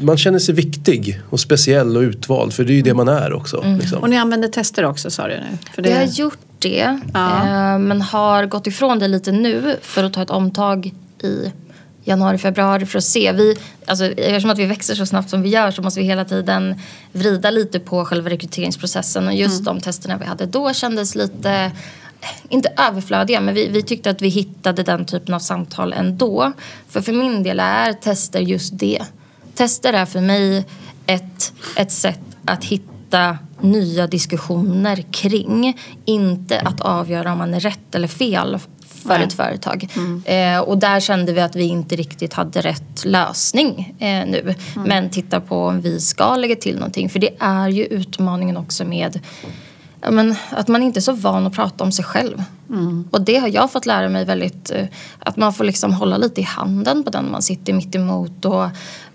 [0.00, 3.32] man känner sig viktig och speciell och utvald för det är ju det man är
[3.32, 3.62] också.
[3.62, 3.78] Mm.
[3.78, 3.98] Liksom.
[3.98, 5.58] Och ni använder tester också sa du nu?
[5.74, 5.88] För det...
[5.88, 7.36] Vi har gjort det ja.
[7.36, 11.52] Eh, men har gått ifrån det lite nu för att ta ett omtag i
[12.04, 13.32] januari, februari för att se.
[13.32, 16.24] Vi, alltså, eftersom att vi växer så snabbt som vi gör så måste vi hela
[16.24, 16.74] tiden
[17.12, 19.64] vrida lite på själva rekryteringsprocessen och just mm.
[19.64, 21.70] de testerna vi hade då kändes lite
[22.48, 26.52] inte överflödiga, men vi, vi tyckte att vi hittade den typen av samtal ändå.
[26.88, 29.02] För för min del är tester just det.
[29.54, 30.64] Tester är för mig
[31.06, 35.78] ett, ett sätt att hitta nya diskussioner kring.
[36.04, 38.58] Inte att avgöra om man är rätt eller fel
[39.08, 39.88] för ett företag.
[39.96, 40.22] Mm.
[40.24, 44.54] Eh, och där kände vi att vi inte riktigt hade rätt lösning eh, nu.
[44.76, 44.88] Mm.
[44.88, 47.08] Men titta på om vi ska lägga till någonting.
[47.08, 49.20] För det är ju utmaningen också med
[50.00, 52.42] ja, men, att man inte är så van att prata om sig själv.
[52.70, 53.08] Mm.
[53.10, 54.86] Och det har jag fått lära mig väldigt, eh,
[55.18, 58.44] att man får liksom hålla lite i handen på den man sitter mitt emot.
[58.44, 58.66] Och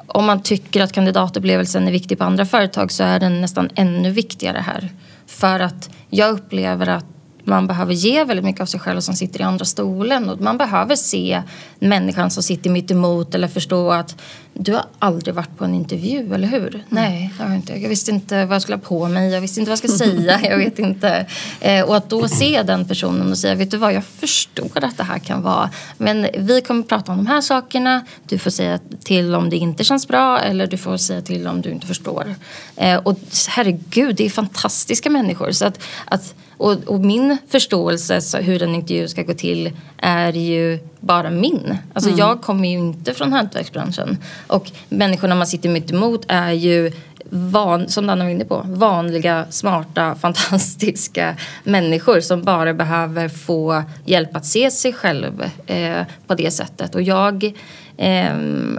[0.08, 4.12] om man tycker att kandidatupplevelsen är viktig på andra företag så är den nästan ännu
[4.12, 4.90] viktigare här.
[5.28, 7.06] För att jag upplever att
[7.44, 10.30] man behöver ge väldigt mycket av sig själv som sitter i andra stolen.
[10.30, 11.44] Och man behöver se
[11.80, 14.22] människan som sitter mitt emot eller förstå att
[14.54, 16.76] du har aldrig varit på en intervju, eller hur?
[16.76, 16.86] Mm.
[16.90, 17.74] Nej, det har jag inte.
[17.74, 20.14] Jag visste inte vad jag skulle ha på mig, jag visste inte vad jag skulle
[20.18, 21.26] säga, jag vet inte.
[21.60, 24.98] Eh, och att då se den personen och säga, vet du vad, jag förstår att
[24.98, 25.70] det här kan vara.
[25.98, 28.06] Men vi kommer prata om de här sakerna.
[28.28, 31.62] Du får säga till om det inte känns bra eller du får säga till om
[31.62, 32.36] du inte förstår.
[32.76, 35.52] Eh, och herregud, det är fantastiska människor.
[35.52, 40.34] Så att, att och, och, min förståelse så hur en intervju ska gå till är
[40.34, 41.78] ju bara min.
[41.94, 42.20] Alltså mm.
[42.20, 44.18] jag kommer ju inte från hantverksbranschen.
[44.48, 46.92] Och människorna man sitter mitt emot är ju
[47.30, 54.36] van, som Danne var inne på, vanliga, smarta, fantastiska människor som bara behöver få hjälp
[54.36, 56.96] att se sig själv eh, på det sättet.
[56.96, 57.54] Och jag,
[57.98, 58.32] eh,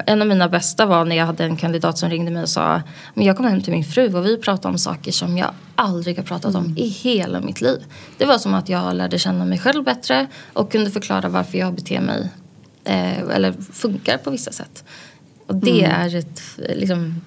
[0.06, 2.82] en av mina bästa var när jag hade en kandidat som ringde mig och sa
[3.14, 6.16] men jag kom hem till min fru och vi pratade om saker som jag aldrig
[6.16, 7.84] har pratat om i hela mitt liv.
[8.18, 11.74] Det var som att jag lärde känna mig själv bättre och kunde förklara varför jag
[11.74, 12.28] beter mig
[12.84, 14.84] eh, eller funkar på vissa sätt.
[15.46, 16.00] Och det mm.
[16.00, 17.20] är ett liksom,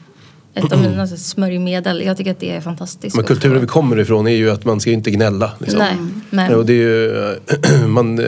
[0.54, 2.02] ett av mina smörjmedel.
[2.06, 3.16] Jag tycker att det är fantastiskt.
[3.16, 5.52] Men kulturen vi kommer ifrån är ju att man ska inte gnälla.
[5.60, 5.80] Liksom.
[5.80, 5.96] Nej,
[6.30, 6.56] nej.
[6.56, 8.26] Och det är ju, man, eh,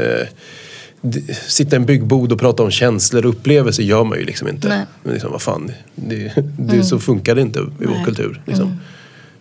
[1.47, 4.67] sitta i en byggbod och prata om känslor och upplevelser gör man ju liksom inte.
[4.67, 4.85] Nej.
[5.03, 6.83] Men liksom, vad fan, det, det, mm.
[6.83, 7.87] så funkar det inte i nej.
[7.87, 8.41] vår kultur.
[8.45, 8.65] Liksom.
[8.65, 8.77] Mm.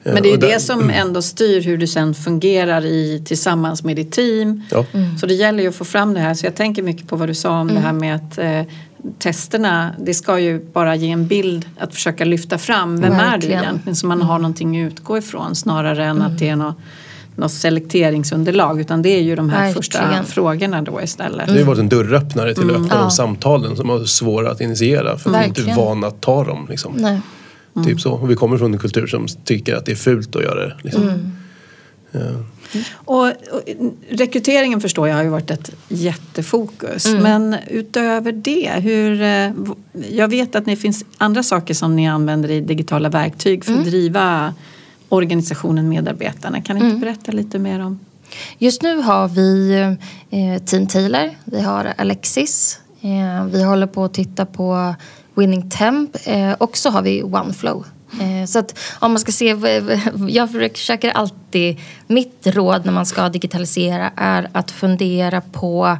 [0.03, 3.97] Men det är ju det som ändå styr hur du sen fungerar i, tillsammans med
[3.97, 4.63] ditt team.
[4.71, 4.85] Ja.
[4.93, 5.19] Mm.
[5.19, 6.35] Så det gäller ju att få fram det här.
[6.35, 7.75] Så jag tänker mycket på vad du sa om mm.
[7.75, 8.63] det här med att eh,
[9.19, 13.01] testerna, det ska ju bara ge en bild att försöka lyfta fram.
[13.01, 13.35] Vem Verkligen.
[13.35, 13.97] är du egentligen?
[13.97, 14.43] Så man har mm.
[14.43, 16.33] någonting att utgå ifrån snarare än mm.
[16.33, 16.77] att det är något
[17.39, 19.75] något selekteringsunderlag utan det är ju de här Verkligen.
[19.75, 21.47] första frågorna då istället.
[21.47, 22.83] Det har varit en dörröppnare till att mm.
[22.83, 23.03] öppna ja.
[23.03, 25.55] de samtalen som är svåra att initiera för Verkligen.
[25.55, 26.67] vi är inte vana att ta dem.
[26.71, 26.93] Liksom.
[26.97, 27.21] Nej.
[27.77, 27.89] Mm.
[27.89, 28.13] Typ så.
[28.13, 30.77] Och vi kommer från en kultur som tycker att det är fult att göra det.
[30.83, 31.03] Liksom.
[31.03, 31.33] Mm.
[32.11, 32.21] Ja.
[32.95, 33.33] Och, och,
[34.11, 37.07] rekryteringen förstår jag har ju varit ett jättefokus.
[37.07, 37.23] Mm.
[37.23, 39.51] Men utöver det, hur, eh,
[40.11, 43.79] jag vet att det finns andra saker som ni använder i digitala verktyg för att
[43.79, 43.91] mm.
[43.91, 44.55] driva
[45.09, 46.63] organisationen Medarbetarna.
[46.63, 47.01] Kan ni inte mm.
[47.01, 47.99] berätta lite mer om?
[48.59, 49.73] Just nu har vi
[50.31, 54.95] eh, Team Taylor, vi har Alexis, eh, vi håller på att titta på
[55.35, 57.85] Winning Temp eh, och så har vi OneFlow.
[58.13, 59.57] Eh, så att om man ska se,
[60.29, 65.99] jag försöker alltid, mitt råd när man ska digitalisera är att fundera på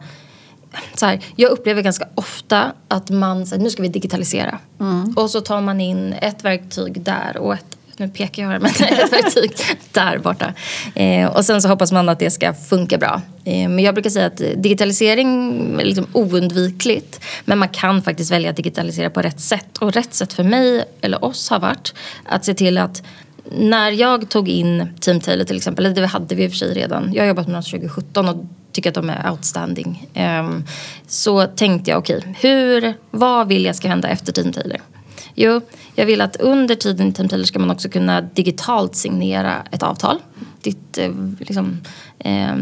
[0.95, 4.59] så här, jag upplever ganska ofta att man säger nu ska vi digitalisera.
[4.81, 5.15] Mm.
[5.17, 8.71] Och så tar man in ett verktyg där och ett nu pekar jag här med
[8.71, 8.81] ett
[9.13, 9.53] verktyg
[9.93, 10.53] där borta.
[10.95, 13.23] Eh, och sen så hoppas man att det ska funka bra.
[13.45, 17.21] Eh, men jag brukar säga att digitalisering är liksom oundvikligt.
[17.45, 19.79] Men man kan faktiskt välja att digitalisera på rätt sätt.
[19.79, 23.03] Och rätt sätt för mig, eller oss, har varit att se till att
[23.51, 26.59] när jag tog in Team Taylor till exempel, eller det hade vi i och för
[26.59, 27.13] sig redan.
[27.13, 30.07] Jag har jobbat med dem 2017 och tycker att de är outstanding.
[30.41, 30.65] Um,
[31.07, 34.81] så tänkte jag, okej, okay, vad vill jag ska hända efter Team Taylor?
[35.41, 35.61] Jo,
[35.95, 40.19] jag vill att under tiden i Team ska man också kunna digitalt signera ett avtal.
[40.63, 41.81] Ditt, eh, liksom,
[42.19, 42.57] eh,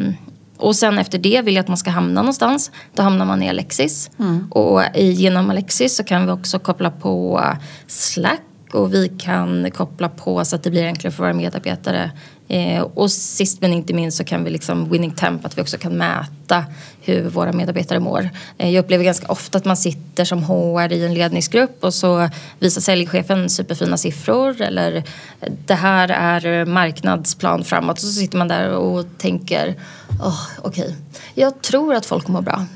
[0.56, 2.70] och sen efter det vill jag att man ska hamna någonstans.
[2.94, 4.10] Då hamnar man i Alexis.
[4.18, 4.52] Mm.
[4.52, 7.42] Och genom Alexis så kan vi också koppla på
[7.86, 12.10] Slack och vi kan koppla på så att det blir enklare för våra medarbetare
[12.48, 15.78] Eh, och sist men inte minst så kan vi liksom winning temp, att vi också
[15.78, 16.64] kan mäta
[17.06, 18.28] hur våra medarbetare mår.
[18.58, 22.28] Eh, jag upplever ganska ofta att man sitter som HR i en ledningsgrupp och så
[22.58, 28.48] visar säljchefen superfina siffror eller eh, det här är marknadsplan framåt och så sitter man
[28.48, 29.74] där och tänker
[30.20, 30.94] oh, okej, okay.
[31.34, 32.66] jag tror att folk mår bra.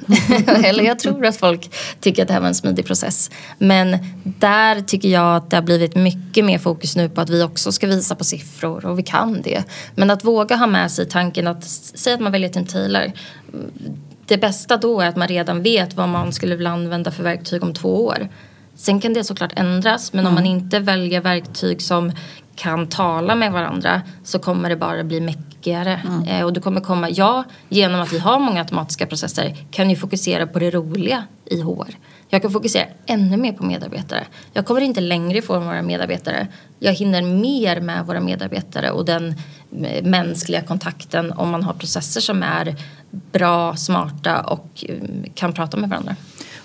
[0.64, 3.30] eller jag tror att folk tycker att det här var en smidig process.
[3.58, 7.42] Men där tycker jag att det har blivit mycket mer fokus nu på att vi
[7.42, 9.64] också ska visa på siffror och vi kan det.
[9.94, 13.12] Men att våga ha med sig tanken att säga att man väljer en Taylor.
[14.26, 17.62] Det bästa då är att man redan vet vad man skulle vilja använda för verktyg
[17.62, 18.28] om två år.
[18.74, 20.28] Sen kan det såklart ändras men mm.
[20.28, 22.12] om man inte väljer verktyg som
[22.60, 26.00] kan tala med varandra så kommer det bara bli mäckigare.
[26.06, 26.22] Mm.
[26.22, 29.96] Eh, och du kommer komma, ja, genom att vi har många automatiska processer kan ju
[29.96, 31.96] fokusera på det roliga i HR.
[32.28, 34.26] Jag kan fokusera ännu mer på medarbetare.
[34.52, 36.48] Jag kommer inte längre ifrån våra medarbetare.
[36.78, 39.34] Jag hinner mer med våra medarbetare och den
[40.02, 42.76] mänskliga kontakten om man har processer som är
[43.32, 46.16] bra, smarta och mm, kan prata med varandra.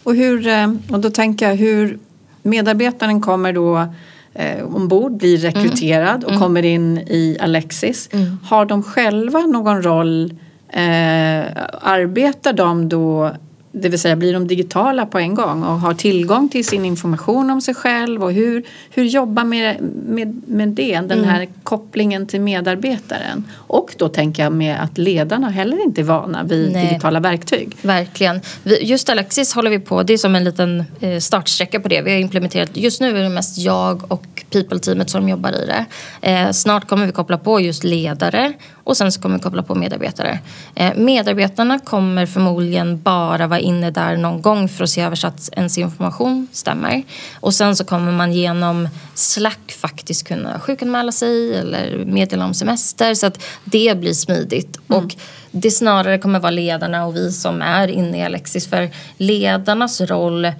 [0.03, 1.99] Och, hur, eh, och då tänker jag hur
[2.41, 3.93] medarbetaren kommer då
[4.35, 6.41] eh, ombord, blir rekryterad och mm.
[6.41, 8.09] kommer in i Alexis.
[8.11, 8.37] Mm.
[8.43, 10.33] Har de själva någon roll?
[10.69, 11.45] Eh,
[11.81, 13.31] arbetar de då
[13.81, 17.49] det vill säga blir de digitala på en gång och har tillgång till sin information
[17.49, 21.53] om sig själv och hur, hur jobba med, med, med det, den här mm.
[21.63, 23.45] kopplingen till medarbetaren.
[23.55, 26.87] Och då tänker jag med att ledarna heller inte är vana vid Nej.
[26.87, 27.77] digitala verktyg.
[27.81, 28.41] Verkligen.
[28.81, 32.01] Just Alexis håller vi på, det är som en liten eh, startsträcka på det.
[32.01, 35.85] Vi har implementerat, just nu är det mest jag och people-teamet som jobbar i det.
[36.21, 38.53] Eh, snart kommer vi koppla på just ledare
[38.85, 40.39] och sen så kommer vi koppla på medarbetare.
[40.75, 45.27] Eh, medarbetarna kommer förmodligen bara vara inne där någon gång för att se över så
[45.27, 47.03] att ens information stämmer.
[47.39, 53.13] Och sen så kommer man genom Slack faktiskt kunna sjukanmäla sig eller meddela om semester
[53.13, 54.77] så att det blir smidigt.
[54.89, 55.03] Mm.
[55.03, 55.15] Och
[55.51, 60.51] det snarare kommer vara ledarna och vi som är inne i Alexis för ledarnas roll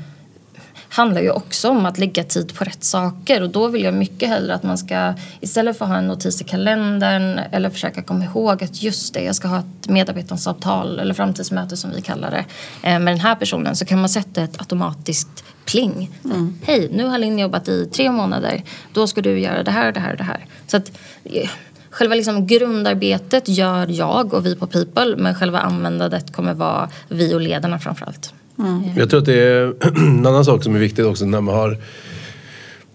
[0.96, 4.30] handlar ju också om att lägga tid på rätt saker och då vill jag mycket
[4.30, 8.26] hellre att man ska istället för att ha en notis i kalendern eller försöka komma
[8.26, 12.46] ihåg att just det, jag ska ha ett medarbetarsavtal eller framtidsmöte som vi kallar det
[12.90, 16.12] eh, med den här personen så kan man sätta ett automatiskt pling.
[16.26, 16.60] Mm.
[16.64, 18.64] Hej, nu har Linn jobbat i tre månader.
[18.94, 20.46] Då ska du göra det här det här och det här.
[20.68, 20.92] Så att
[21.24, 21.50] eh,
[21.90, 27.34] Själva liksom grundarbetet gör jag och vi på People men själva användandet kommer vara vi
[27.34, 28.34] och ledarna framförallt.
[28.60, 28.84] Mm.
[28.98, 31.78] Jag tror att det är en annan sak som är viktig också när man har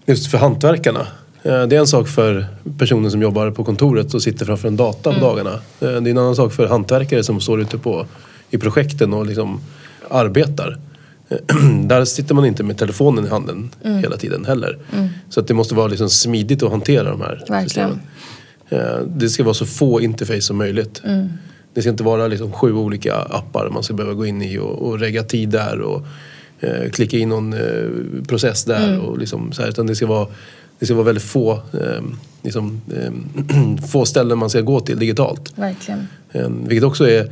[0.05, 1.07] just för hantverkarna.
[1.43, 2.45] Eh, det är en sak för
[2.77, 5.21] personen som jobbar på kontoret och sitter framför en data på mm.
[5.21, 5.53] dagarna.
[5.53, 8.05] Eh, det är en annan sak för hantverkare som står ute på,
[8.49, 9.61] i projekten och liksom
[10.09, 10.77] arbetar.
[11.83, 13.97] Där sitter man inte med telefonen i handen mm.
[13.97, 14.77] hela tiden heller.
[14.93, 15.09] Mm.
[15.29, 17.63] Så att det måste vara liksom smidigt att hantera de här Verkligen.
[17.63, 17.99] systemen.
[18.69, 21.01] Eh, det ska vara så få interface som möjligt.
[21.05, 21.29] Mm.
[21.73, 24.87] Det ska inte vara liksom sju olika appar man ska behöva gå in i och,
[24.87, 26.05] och regga tid där och
[26.59, 28.87] eh, klicka in någon eh, process där.
[28.87, 29.01] Mm.
[29.01, 30.27] Och liksom så här, utan det ska vara,
[30.79, 32.01] det ska vara väldigt få, eh,
[32.41, 35.53] liksom, eh, få ställen man ska gå till digitalt.
[35.55, 36.07] Verkligen.
[36.31, 37.31] Eh, vilket också är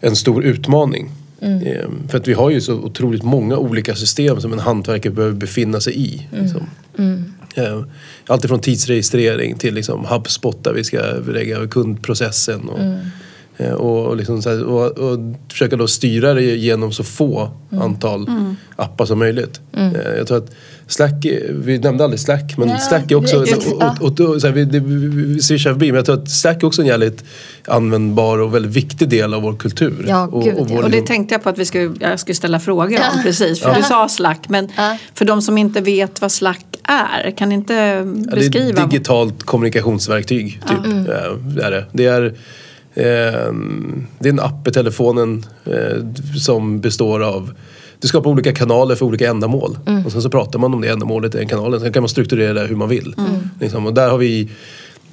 [0.00, 1.10] en stor utmaning.
[1.40, 1.66] Mm.
[1.66, 5.34] Eh, för att vi har ju så otroligt många olika system som en hantverkare behöver
[5.34, 6.28] befinna sig i.
[6.32, 6.44] Mm.
[6.44, 6.62] Liksom.
[6.98, 7.24] Mm.
[8.26, 12.68] Allt tidsregistrering till liksom HubSpot där vi ska lägga kundprocessen.
[12.68, 12.78] Och,
[13.56, 15.18] Eh, och, liksom här, och, och,
[15.50, 17.84] försöka då styra det genom så få mm.
[17.84, 18.56] antal mm.
[18.76, 19.60] appar som möjligt.
[19.76, 19.94] Mm.
[19.94, 20.50] Eh, jag tror att
[20.86, 23.46] Slack, vi nämnde aldrig Slack men ja, Slack är också, och,
[24.00, 26.82] och, och, här, vi, det, vi swishar förbi men jag tror att Slack är också
[26.82, 27.24] en jävligt
[27.66, 30.04] användbar och väldigt viktig del av vår kultur.
[30.08, 32.34] Ja, och, gud, och, vår, och det tänkte jag på att vi skulle, jag skulle
[32.34, 33.76] ställa frågor om precis för ja.
[33.76, 34.68] du sa Slack men
[35.14, 38.02] för de som inte vet vad Slack är, kan inte
[38.34, 38.72] beskriva?
[38.72, 40.84] det är ett digitalt kommunikationsverktyg typ.
[40.84, 41.06] Mm.
[41.60, 41.84] är det.
[41.92, 42.34] det är
[42.94, 46.04] det är en app i telefonen eh,
[46.38, 47.54] som består av
[48.00, 49.78] du skapar olika kanaler för olika ändamål.
[49.86, 50.06] Mm.
[50.06, 51.80] Och sen så pratar man om det ändamålet i den kanalen.
[51.80, 53.14] Sen kan man strukturera det hur man vill.
[53.18, 53.30] Mm.
[53.60, 53.86] Liksom.
[53.86, 54.50] Och där har vi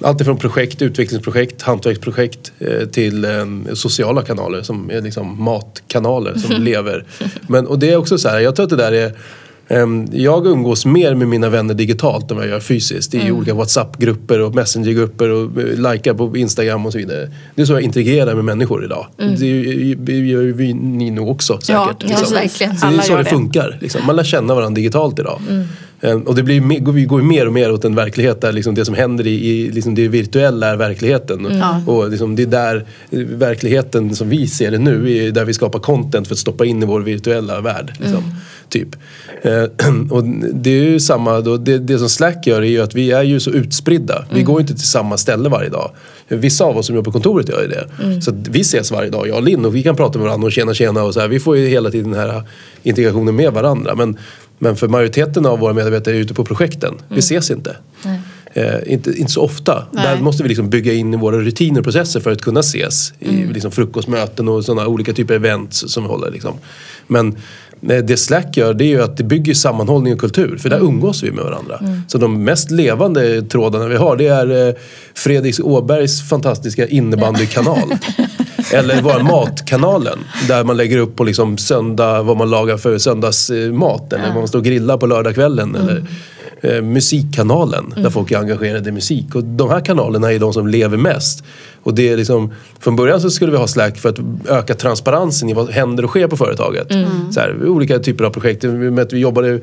[0.02, 3.30] allt ifrån projekt, utvecklingsprojekt, hantverksprojekt eh, till eh,
[3.74, 7.04] sociala kanaler som är liksom matkanaler som lever.
[7.46, 9.16] Men, och det är också så här, jag tror att det där är Ehm,
[10.12, 13.14] jag umgås mer med mina vänner digitalt än vad jag gör fysiskt.
[13.14, 13.36] I mm.
[13.36, 17.30] olika WhatsApp-grupper och Messenger-grupper och eh, likar på Instagram och så vidare.
[17.54, 19.06] Det är så jag interagerar med människor idag.
[19.18, 19.34] Mm.
[20.04, 21.72] Det gör ju ni nog också säkert.
[21.74, 22.34] Ja, liksom.
[22.34, 22.76] verkligen.
[22.76, 23.78] Så det är så det, det funkar.
[23.80, 24.06] Liksom.
[24.06, 25.40] Man lär känna varandra digitalt idag.
[25.48, 25.66] Mm.
[26.02, 28.84] Och det blir, vi går ju mer och mer åt en verklighet där liksom det
[28.84, 31.46] som händer i, i liksom det virtuella är verkligheten.
[31.46, 31.88] Mm.
[31.88, 32.84] Och liksom det är där
[33.24, 36.82] verkligheten som vi ser det nu, är där vi skapar content för att stoppa in
[36.82, 37.92] i vår virtuella värld.
[37.98, 38.22] Liksom.
[38.74, 38.88] Mm.
[38.88, 38.96] Typ.
[39.42, 42.94] Ehm, och det är ju samma, då, det, det som Slack gör är ju att
[42.94, 44.24] vi är ju så utspridda.
[44.28, 44.44] Vi mm.
[44.44, 45.90] går inte till samma ställe varje dag.
[46.28, 47.88] Vissa av oss som jobbar på kontoret gör ju det.
[48.02, 48.22] Mm.
[48.22, 50.52] Så vi ses varje dag, jag och Linn, och vi kan prata med varandra och
[50.52, 51.28] tjena tjena och så här.
[51.28, 52.42] Vi får ju hela tiden den här
[52.82, 53.94] integrationen med varandra.
[53.94, 54.18] Men
[54.62, 56.90] men för majoriteten av våra medarbetare är ute på projekten.
[56.90, 57.04] Mm.
[57.08, 57.76] Vi ses inte.
[58.54, 59.86] Eh, inte, inte så ofta.
[59.92, 60.04] Nej.
[60.04, 63.12] Där måste vi liksom bygga in i våra rutiner och processer för att kunna ses.
[63.20, 63.50] Mm.
[63.50, 66.30] I liksom frukostmöten och sådana olika typer av events som vi håller.
[66.30, 66.54] Liksom.
[67.06, 67.34] Men eh,
[67.80, 70.56] det Slack gör det är ju att det bygger sammanhållning och kultur.
[70.56, 70.88] För där mm.
[70.88, 71.78] umgås vi med varandra.
[71.80, 72.02] Mm.
[72.08, 74.74] Så de mest levande trådarna vi har det är eh,
[75.14, 77.92] Fredrik Åbergs fantastiska innebandykanal.
[78.72, 84.12] Eller bara Matkanalen där man lägger upp på liksom söndag vad man lagar för söndagsmat.
[84.12, 85.76] Eller vad man står och grillar på lördagskvällen.
[85.76, 85.88] Mm.
[85.88, 86.06] Eller
[86.60, 88.02] eh, Musikkanalen mm.
[88.02, 89.34] där folk är engagerade i musik.
[89.34, 91.44] Och de här kanalerna är de som lever mest.
[91.82, 94.18] Och det är liksom, från början så skulle vi ha Slack för att
[94.48, 96.90] öka transparensen i vad händer och sker på företaget.
[96.90, 97.32] Mm.
[97.32, 98.64] Så här, olika typer av projekt.
[98.64, 99.60] Vi jobbade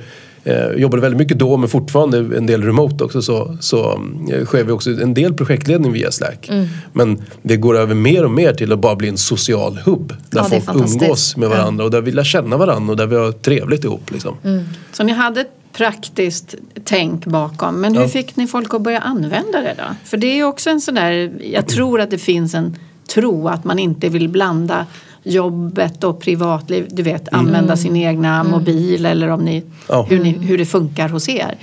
[0.47, 4.63] eh, jobbade väldigt mycket då men fortfarande en del remote också så, så eh, sker
[4.63, 6.49] vi också en del projektledning via Slack.
[6.49, 6.67] Mm.
[6.93, 10.13] Men det går över mer och mer till att bara bli en social hubb.
[10.29, 13.15] Där ja, folk umgås med varandra och där vi lär känna varandra och där vi
[13.15, 14.11] har trevligt ihop.
[14.11, 14.35] Liksom.
[14.43, 14.63] Mm.
[14.91, 17.81] Så ni hade ett praktiskt tänk bakom.
[17.81, 18.07] Men hur ja.
[18.07, 19.83] fick ni folk att börja använda det då?
[20.03, 22.75] För det är ju också en sån där, jag tror att det finns en
[23.07, 24.85] tro att man inte vill blanda
[25.23, 30.05] jobbet och privatliv, du vet använda sin egna mobil eller om ni, Ja.
[30.09, 31.57] hur, ni, hur det funkar hos er.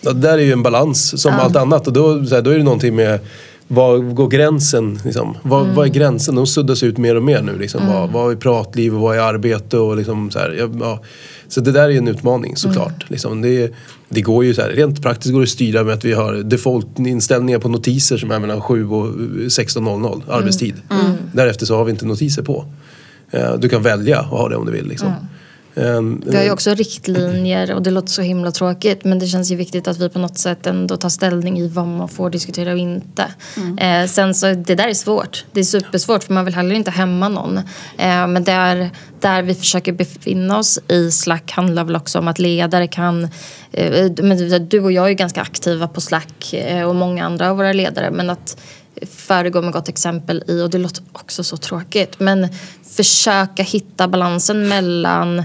[0.00, 2.58] Ja, där är ju en balans som allt annat och då, så här, då är
[2.58, 3.20] det någonting med
[3.68, 4.98] var går gränsen?
[5.04, 5.36] Liksom?
[5.42, 5.74] Vad, Mm.
[5.74, 6.34] vad är gränsen?
[6.34, 7.58] De suddas ut mer och mer nu.
[7.58, 7.86] Liksom.
[7.86, 9.78] Vad, vad är pratliv och vad är arbete?
[9.78, 11.00] Och liksom, så, här, ja,
[11.48, 12.88] så det där är en utmaning såklart.
[12.88, 13.06] Mm.
[13.08, 13.72] Liksom, det,
[14.08, 16.34] det går ju så här, rent praktiskt går det att styra med att vi har
[16.34, 20.74] default-inställningar på notiser som är mellan 7 och 16.00 arbetstid.
[20.90, 21.16] Mm.
[21.32, 22.64] Därefter så har vi inte notiser på.
[23.30, 24.86] Eh, Du kan välja att ha det om du vill.
[24.88, 25.12] Liksom.
[25.76, 29.50] Eh, Vi har ju också riktlinjer och det låter så himla tråkigt men det känns
[29.50, 32.72] ju viktigt att vi på något sätt ändå tar ställning i vad man får diskutera
[32.72, 33.24] och inte.
[33.78, 35.44] Eh, sen så det där är svårt.
[35.52, 37.58] Det är supersvårt för man vill heller inte hämma någon.
[37.98, 42.38] Eh, men där, där vi försöker befinna oss i Slack handlar väl också om att
[42.38, 43.28] ledare kan
[43.72, 47.50] eh, men du och jag är ju ganska aktiva på Slack eh, och många andra
[47.50, 48.56] av våra ledare men att
[49.10, 52.48] föregå med gott exempel i, och det låter också så tråkigt, men
[52.96, 55.42] försöka hitta balansen mellan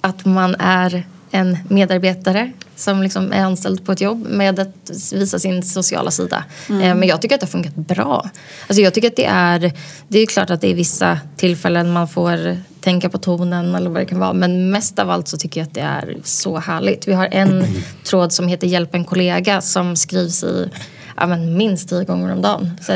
[0.00, 5.38] att man är en medarbetare som liksom är anställd på ett jobb med att visa
[5.38, 6.44] sin sociala sida.
[6.68, 8.30] Eh, Men jag tycker att det har funkat bra.
[8.66, 9.72] Alltså jag tycker att det är,
[10.08, 14.00] det är klart att det är vissa tillfällen man får tänka på tonen eller vad
[14.02, 14.32] det kan vara.
[14.32, 17.08] Men mest av allt så tycker jag att det är så härligt.
[17.08, 17.64] Vi har en
[18.04, 20.70] tråd som heter Hjälp en kollega som skrivs i
[21.16, 22.70] ja, men minst tio gånger om dagen.
[22.80, 22.92] Så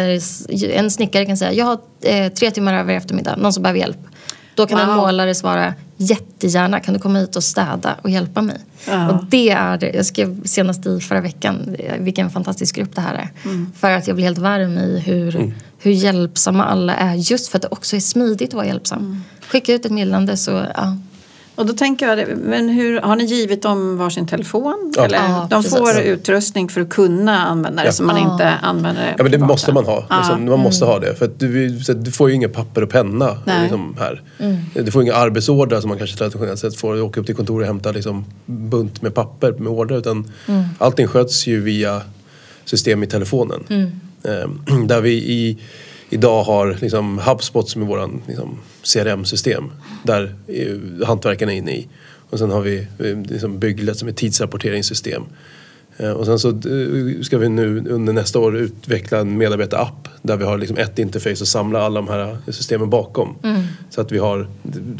[0.66, 3.80] en snickare kan säga jag har eh, tre timmar över i eftermiddag, någon som behöver
[3.80, 3.98] hjälp.
[4.54, 4.96] Då kan en Wow.
[4.96, 8.56] målare svara jättegärna, kan du komma hit och städa och hjälpa mig?
[8.88, 9.10] Ja.
[9.10, 9.90] Och det är det.
[9.94, 13.28] Jag skrev senast i förra veckan vilken fantastisk grupp det här är.
[13.78, 17.14] För att jag blir helt varm i hur, hur hjälpsamma alla är.
[17.14, 19.24] Just för att det också är smidigt att vara hjälpsam.
[19.48, 20.96] Skicka ut ett meddelande så, ja.
[21.54, 24.92] Och då tänker jag, men hur, har ni givit dem varsin telefon?
[24.96, 25.04] Ja.
[25.04, 25.78] Eller Ja, de precis.
[25.78, 27.92] får utrustning för att kunna använda det Ja.
[27.92, 30.06] så man inte använder det Ja men det måste man ha.
[30.10, 30.18] Ja.
[30.18, 31.14] Liksom, man måste ha det.
[31.14, 34.22] För att du, du får ju inga papper och penna liksom, här.
[34.74, 37.02] Du får inga arbetsordrar som man kanske traditionellt sett får.
[37.02, 39.96] Åker upp till kontoret och hämtar liksom, bunt med papper med order.
[39.98, 40.32] Utan
[40.78, 42.00] allting sköts ju via
[42.64, 43.64] system i telefonen.
[44.24, 45.58] Eh, där vi i,
[46.12, 49.72] idag har liksom, HubSpot som är våran liksom, CRM-system.
[50.02, 50.34] Där
[51.04, 51.88] hantverkarna är inne i.
[52.30, 55.22] Och sen har vi eh, liksom, Bygglet som är tidsrapporteringssystem.
[55.96, 60.36] Eh, Och sen så eh, ska vi nu under nästa år utveckla en medarbetarapp där
[60.36, 63.36] vi har liksom ett interface och samla alla de här systemen bakom.
[63.90, 64.46] Så att vi har,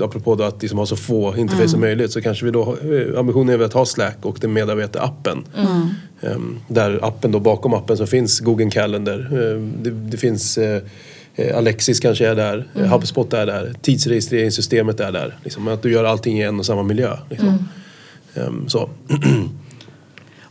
[0.00, 3.18] apropå då att liksom ha så få interface som möjligt så kanske vi då, eh,
[3.18, 5.44] ambitionen är väl att ha Slack och den medarbetarappen.
[6.20, 9.18] Ehm, Där appen då, bakom appen så finns Google Calendar,
[9.82, 10.58] det, det finns
[11.54, 12.90] Alexis kanske är där, mm.
[12.90, 15.36] HubSpot är där, tidsregistreringssystemet är där.
[15.44, 17.16] Liksom, att du gör allting i en och samma miljö.
[17.30, 17.68] Liksom.
[18.34, 18.90] Ehm, så.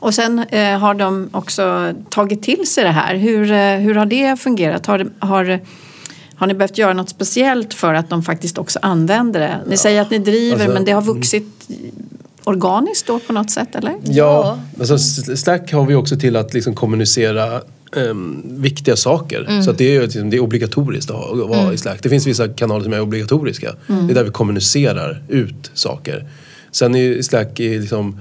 [0.01, 3.15] Och sen eh, har de också tagit till sig det här.
[3.15, 4.85] Hur, eh, hur har det fungerat?
[4.85, 5.59] Har, har,
[6.35, 9.59] har ni behövt göra något speciellt för att de faktiskt också använder det?
[9.67, 11.69] Ni säger att ni driver Alltså, men det har vuxit
[12.43, 13.93] organiskt då på något sätt eller?
[14.03, 14.97] Ja, alltså
[15.37, 17.61] Slack har vi också till att liksom kommunicera
[17.95, 19.61] ehm, viktiga saker.
[19.61, 22.03] Så att det, är, ju liksom, det är obligatoriskt att, ha, att vara i Slack.
[22.03, 23.75] Det finns vissa kanaler som är obligatoriska.
[23.87, 26.27] Det är där vi kommunicerar ut saker.
[26.71, 28.19] Sen är Slack är liksom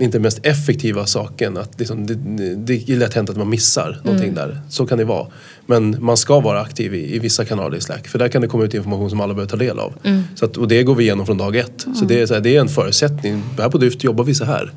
[0.00, 1.56] inte den mest effektiva saken.
[1.56, 2.14] Att liksom, det,
[2.54, 4.60] det är lätt hänt att man missar någonting där.
[4.68, 5.26] Så kan det vara.
[5.66, 8.08] Men man ska vara aktiv i, i vissa kanaler i Slack.
[8.08, 9.92] För där kan det komma ut information som alla behöver ta del av.
[10.34, 11.86] Så att, och det går vi igenom från dag ett.
[11.94, 13.42] Så, det är, så här, det är en förutsättning.
[13.58, 14.72] Här på Dyft jobbar vi så här.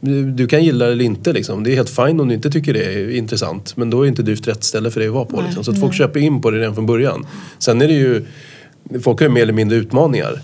[0.00, 1.32] Du, du kan gilla det eller inte.
[1.32, 1.64] Liksom.
[1.64, 3.76] Det är helt fine om du inte tycker det är intressant.
[3.76, 5.42] Men då är inte Dyft rätt ställe för dig att vara på.
[5.46, 5.64] Liksom.
[5.64, 7.26] Så att folk köper in på det redan från början.
[7.58, 8.24] Sen är det ju...
[9.02, 10.40] Folk har ju mer eller mindre utmaningar.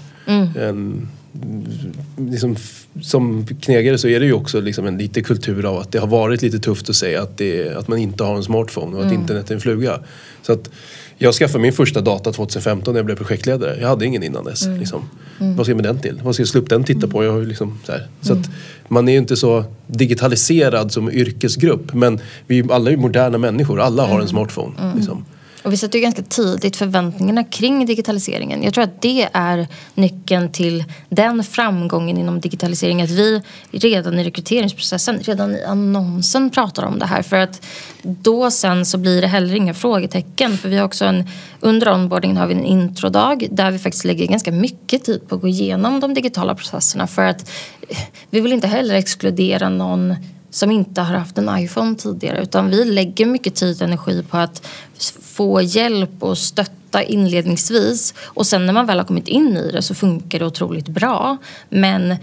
[0.59, 1.09] En,
[2.19, 5.93] liksom, f- som knegare så är det ju också liksom en lite kultur av att
[5.93, 8.97] det har varit lite tufft att säga att, det, att man inte har en smartphone
[8.97, 9.99] och att internet är en fluga.
[10.43, 10.71] Så att
[11.19, 13.81] jag skaffade min första data 2015 när jag blev projektledare.
[13.81, 14.67] Jag hade ingen innan dess.
[14.67, 15.11] Liksom.
[15.39, 16.21] Vad ska jag med den till?
[16.25, 17.25] Vad ska jag slå upp den titta på?
[17.25, 18.51] Jag har liksom, så så att
[18.89, 21.95] man är ju inte så digitaliserad som yrkesgrupp.
[21.95, 23.81] Men vi alla är ju moderna människor.
[23.81, 24.93] Alla har en smartphone.
[24.97, 25.25] Liksom.
[25.65, 28.62] Och vi sätter ju ganska tidigt förväntningarna kring digitaliseringen.
[28.62, 33.03] Jag tror att det är nyckeln till den framgången inom digitalisering.
[33.03, 37.23] Att vi redan i rekryteringsprocessen, redan i annonsen pratar om det här.
[37.23, 37.67] För att
[38.03, 40.59] då sen så blir det heller inga frågetecken.
[40.59, 41.29] För vi har också en,
[41.61, 45.41] under onboardingen har vi en introdag där vi faktiskt lägger ganska mycket tid på att
[45.41, 47.07] gå igenom de digitala processerna.
[47.07, 47.51] För att
[48.31, 50.17] vi vill inte heller exkludera någon
[50.51, 54.37] som inte har haft en iPhone tidigare utan vi lägger mycket tid och energi på
[54.37, 54.67] att
[55.35, 59.82] få hjälp och stötta inledningsvis och sen när man väl har kommit in i det
[59.82, 61.37] så funkar det otroligt bra
[61.68, 62.16] men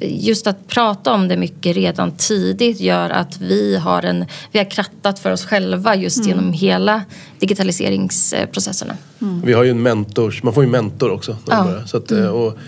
[0.00, 4.70] just att prata om det mycket redan tidigt gör att vi har, en, vi har
[4.70, 6.28] krattat för oss själva just mm.
[6.28, 7.02] genom hela
[7.38, 8.96] digitaliseringsprocesserna.
[9.20, 9.42] Mm.
[9.44, 11.36] Vi har ju en mentor, man får ju en mentor också.
[11.46, 11.86] Ja.
[11.86, 12.32] Så att, mm.
[12.32, 12.58] och,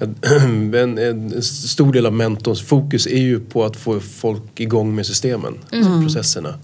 [0.00, 5.06] en, en, stor del av mentorns fokus är ju på att få folk igång med
[5.06, 6.54] systemen, alltså processerna.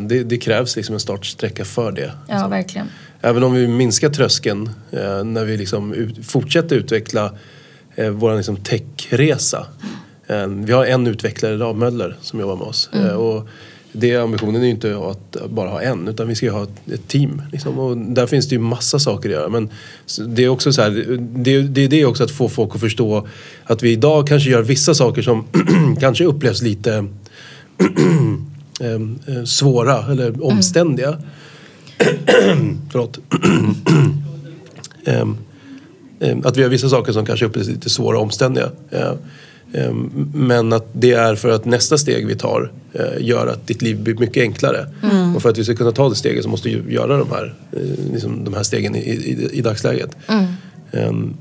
[0.00, 2.12] Det, det, krävs liksom en startsträcka för det.
[2.28, 2.50] Ja, liksom.
[2.50, 2.86] verkligen.
[3.20, 4.70] Även om vi minskar tröskeln
[5.24, 7.32] när vi liksom ut, fortsätter utveckla
[7.94, 9.66] eh, vår liksom techresa.
[10.26, 12.90] Eh, vi har en utvecklare idag, Möller, som jobbar med oss.
[12.92, 13.06] Mm.
[13.06, 13.48] Eh, och
[13.92, 17.08] det, ambitionen är ju inte att bara ha en utan vi ska ju ha ett,
[17.08, 17.42] team.
[17.52, 17.78] Liksom.
[17.78, 19.48] Och där finns det ju massa saker att göra.
[19.48, 19.68] Men
[20.28, 23.28] det är också så här, det, det är det också att få folk att förstå
[23.64, 25.44] att vi idag kanske gör vissa saker som
[26.00, 27.06] kanske upplevs lite
[28.80, 30.42] eh, svåra eller mm.
[30.42, 31.18] omständiga.
[32.52, 32.78] Mm.
[32.90, 33.18] Förlåt.
[35.06, 35.38] um,
[36.20, 38.70] Eh, att vi har vissa saker som kanske upplevs lite svåra och omständiga.
[38.90, 39.12] Eh,
[39.72, 39.92] eh,
[40.34, 42.72] men att det är för att nästa steg vi tar
[43.18, 44.86] gör att ditt liv blir mycket enklare.
[45.02, 45.36] Mm.
[45.36, 47.54] Och för att vi ska kunna ta det steget så måste vi göra de här,
[48.12, 50.16] liksom de här stegen i, i, i dagsläget.
[50.26, 50.44] Mm.
[50.92, 51.36] Um.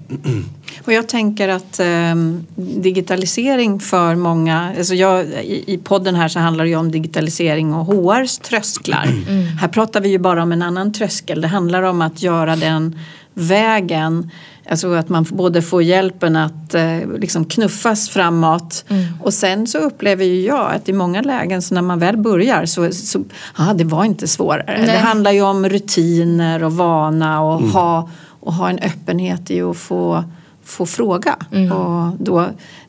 [0.85, 6.39] Och jag tänker att um, digitalisering för många, alltså jag, i, i, podden här så
[6.39, 9.03] handlar det ju om digitalisering och HRs trösklar.
[9.03, 9.45] Mm.
[9.45, 11.41] Här pratar vi ju bara om en annan tröskel.
[11.41, 12.99] Det handlar om att göra den
[13.33, 14.29] vägen
[14.69, 19.05] Alltså att man både får hjälpen att eh, liksom knuffas framåt mm.
[19.21, 22.65] och sen så upplever ju jag att i många lägen så när man väl börjar
[22.65, 23.23] så, så
[23.55, 24.77] ah, det var inte svårare.
[24.77, 24.85] Nej.
[24.85, 27.71] Det handlar ju om rutiner och vana och, mm.
[27.71, 28.09] ha,
[28.39, 30.23] och ha en öppenhet i att få,
[30.63, 31.37] få fråga.
[31.51, 31.71] Mm.
[31.71, 32.45] Och, då,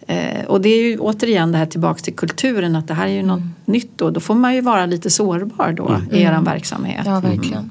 [0.07, 3.13] eh, och det är ju återigen det här tillbaks till kulturen att det här är
[3.13, 3.55] ju något mm.
[3.65, 4.11] nytt då.
[4.11, 6.15] Då får man ju vara lite sårbar då mm.
[6.15, 7.03] i er verksamhet.
[7.07, 7.71] Ja, verkligen.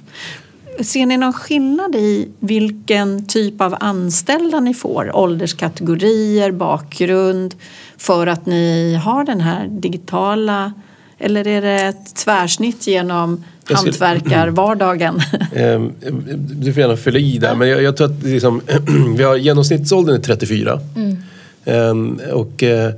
[0.81, 5.15] Ser ni någon skillnad i vilken typ av anställda ni får?
[5.15, 7.55] Ålderskategorier, bakgrund
[7.97, 10.73] för att ni har den här digitala
[11.19, 13.43] eller är det ett tvärsnitt genom
[13.75, 15.21] hantverkarvardagen?
[15.55, 15.93] Ehm,
[16.37, 18.61] du får gärna fylla i där men jag, jag tror att liksom,
[19.17, 20.79] vi har genomsnittsåldern är 34.
[20.95, 21.17] Mm.
[21.65, 22.93] Ehm, och eh,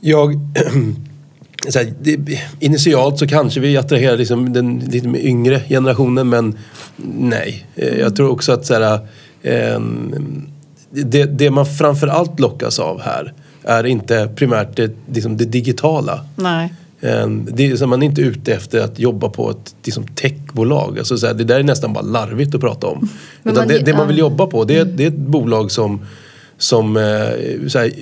[0.00, 0.34] jag
[1.68, 1.94] så här,
[2.60, 6.58] initialt så kanske vi attraherar liksom den lite yngre generationen men
[7.16, 7.66] nej.
[7.74, 8.98] Eh, jag tror också att så här,
[9.42, 9.80] eh,
[10.90, 16.24] det, det man framförallt lockas av här är inte primärt det, liksom det digitala.
[16.36, 16.74] Nej.
[17.02, 20.98] Eh, det är, så man är inte ute efter att jobba på ett liksom, techbolag.
[20.98, 23.08] Alltså, så här, det där är nästan bara larvigt att prata om.
[23.42, 26.00] Man, det, det, man vill jobba på det, det är ett bolag som,
[26.58, 27.92] som eh, så här,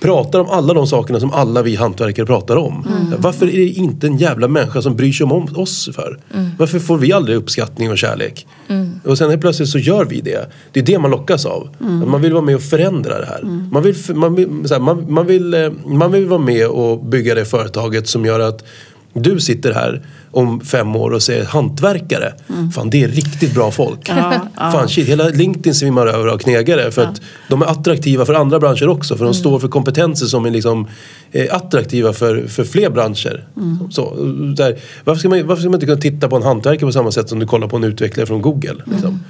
[0.00, 2.86] pratar om alla de sakerna som alla vi hantverkare pratar om.
[2.86, 3.20] Mm.
[3.20, 6.18] Varför är det inte en jävla människa som bryr sig om oss för?
[6.34, 6.50] Mm.
[6.58, 8.46] Varför får vi aldrig uppskattning och kärlek?
[8.68, 9.00] Mm.
[9.04, 10.48] Och sen helt plötsligt så gör vi det.
[10.72, 11.68] Det är det man lockas av.
[11.80, 12.10] Mm.
[12.10, 13.40] Man vill vara med och förändra det här.
[13.40, 13.68] Mm.
[13.72, 17.34] Man, vill, man, vill, här, man, man, vill, eh, man vill vara med och bygga
[17.34, 18.64] det företaget som gör att
[19.12, 20.02] du sitter här
[20.38, 22.32] om fem år och säger hantverkare.
[22.48, 22.70] Mm.
[22.70, 24.08] Fan det är riktigt bra folk.
[24.08, 24.40] Ja.
[24.56, 26.90] Fan shit, hela LinkedIn svimmar över av knegare.
[26.90, 27.08] För ja.
[27.08, 29.16] att de är attraktiva för andra branscher också.
[29.16, 29.34] För de mm.
[29.34, 30.88] står för kompetenser som är liksom,
[31.32, 33.46] eh, attraktiva för, för fler branscher.
[33.56, 33.90] Mm.
[33.90, 34.14] Så,
[34.56, 37.12] där, varför, ska man, varför ska man inte kunna titta på en hantverkare på samma
[37.12, 38.76] sätt som du kollar på en utvecklare från Google?
[38.86, 39.20] Liksom?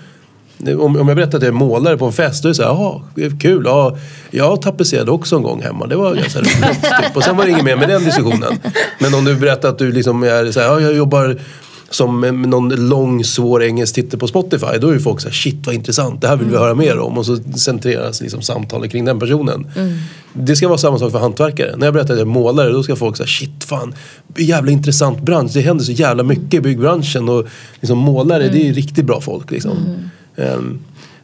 [0.61, 0.81] Mm.
[0.81, 2.71] Om, om jag berättar att jag är målare på en fest, då är det såhär,
[2.71, 3.01] jaha,
[3.41, 3.63] kul.
[3.67, 3.99] Ja,
[4.31, 5.87] jag tapetserade också en gång hemma.
[5.87, 6.83] Det var ganska roligt.
[7.03, 7.17] Typ.
[7.17, 8.53] Och sen var det inget mer med den diskussionen.
[8.99, 11.39] Men om du berättar att du liksom är såhär, ja, jag jobbar
[11.91, 14.79] som någon lång svår engelsk titel på Spotify.
[14.81, 16.63] Då är ju folk såhär, shit vad intressant, det här vill vi mm.
[16.63, 17.19] höra mer om.
[17.19, 19.67] Och så centreras liksom samtalet kring den personen.
[19.77, 19.99] Mm.
[20.33, 21.77] Det ska vara samma sak för hantverkare.
[21.77, 23.95] När jag berättar att jag är målare då ska folk säga shit fan,
[24.37, 25.51] jävla intressant bransch.
[25.55, 27.29] Det händer så jävla mycket i byggbranschen.
[27.29, 27.47] Och
[27.81, 28.59] liksom, målare, mm.
[28.59, 29.51] det är riktigt bra folk.
[29.51, 29.77] Liksom.
[30.39, 30.59] Mm.
[30.59, 30.81] Ehm,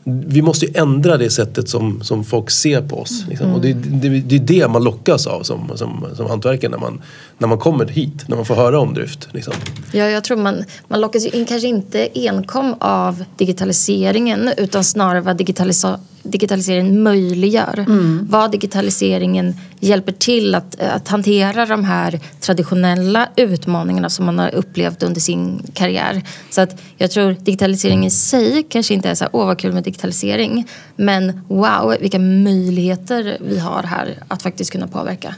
[0.06, 3.24] vi måste ju ändra det sättet som, som folk ser på oss.
[3.28, 3.46] Liksom.
[3.46, 3.56] Mm.
[3.56, 7.02] Och det, det, det, är det man lockas av som, som, som hantverkare när man,
[7.38, 9.28] när man kommer hit, när man får höra om Dryft.
[9.32, 9.54] Liksom.
[9.92, 15.40] Ja, jag tror man, man lockas in, kanske inte enkom av digitaliseringen utan snarare vad
[15.40, 17.78] digitalis- digitaliseringen möjliggör.
[17.78, 18.26] Mm.
[18.30, 25.02] Vad digitaliseringen hjälper till att, att hantera de här traditionella utmaningarna som man har upplevt
[25.02, 26.22] under sin karriär.
[26.50, 29.72] Så att jag tror digitalisering i sig kanske inte är så här, åh vad kul
[29.72, 30.68] med digitalisering.
[30.96, 35.34] Men wow, vilka möjligheter vi har här att faktiskt kunna påverka.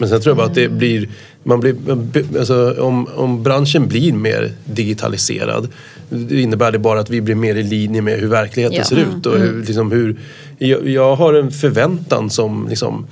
[0.00, 1.08] Men sen tror jag bara att det blir,
[1.42, 1.76] man blir
[2.38, 5.68] alltså, om, om branschen blir mer digitaliserad
[6.10, 8.84] det innebär det bara att vi blir mer i linje med hur verkligheten ja.
[8.84, 9.26] ser ut.
[9.26, 9.62] Och hur, mm.
[9.62, 10.16] liksom, hur,
[10.58, 13.06] jag, jag, har en förväntan som liksom,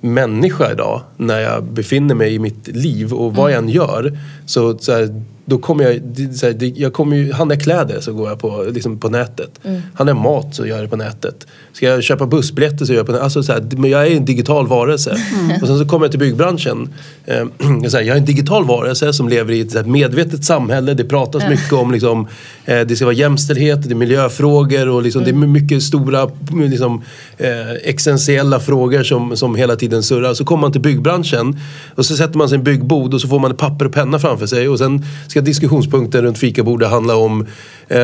[0.00, 4.18] människa idag när jag befinner mig i mitt liv och vad jag än gör.
[4.46, 6.00] Så, så här, då kommer jag,
[6.36, 9.50] så här, jag kommer ju, handlar jag kläder så går jag på, liksom på nätet.
[9.64, 9.82] Mm.
[9.94, 11.46] Handlar jag mat så gör jag det på nätet.
[11.72, 13.24] Ska jag köpa bussbiljetter så gör jag på nätet.
[13.24, 15.10] Alltså, så här, men jag är en digital varelse.
[15.10, 15.62] Mm.
[15.62, 16.88] Och sen så kommer jag till byggbranschen.
[17.24, 17.44] Eh,
[17.88, 20.94] så här, jag är en digital varelse som lever i ett så medvetet samhälle.
[20.94, 22.26] Det pratas mycket om liksom,
[22.64, 25.52] eh, det ska vara jämställdhet, det är miljöfrågor och liksom, det är Mm.
[25.52, 26.30] mycket stora
[26.70, 27.02] liksom,
[27.38, 30.34] eh, existentiella frågor som, som hela tiden surrar.
[30.34, 31.60] Så kommer man till byggbranschen
[31.94, 34.18] och så sätter man sig i en byggbod och så får man papper och penna
[34.18, 37.46] framför sig och sen ska diskussionspunkten runt fikabordet handla om
[37.88, 37.98] eh,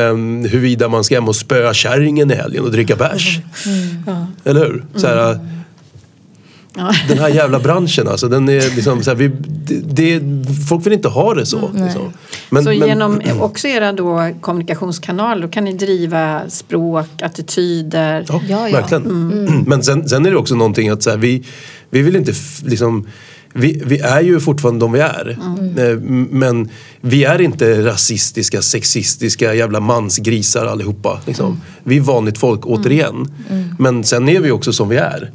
[0.49, 3.39] huruvida man ska hem och spöa kärringen i helgen och dricka bärs.
[4.43, 4.85] Eller hur?
[4.95, 5.39] Så här,
[7.07, 9.27] Den här jävla branschen alltså, den är liksom så här, vi,
[9.67, 10.21] det, det,
[10.69, 11.69] folk vill inte ha det så.
[11.73, 12.13] Liksom.
[12.49, 18.25] Men, så men- genom också era då kommunikationskanaler då kan ni driva språk, attityder.
[18.29, 18.77] Ja, Ja, ja.
[18.77, 19.63] verkligen.
[19.67, 21.43] Men sen, sen är det också någonting att så här, vi,
[21.89, 22.33] vi vill inte
[22.65, 23.07] liksom
[23.55, 25.37] vi, vi är ju fortfarande de vi är.
[25.77, 26.69] Eh, m- Men
[27.01, 31.19] vi är inte rasistiska, sexistiska jävla mansgrisar allihopa.
[31.25, 31.61] Liksom.
[31.83, 33.27] Vi är vanligt folk återigen.
[33.79, 35.31] Men sen är vi också som vi är.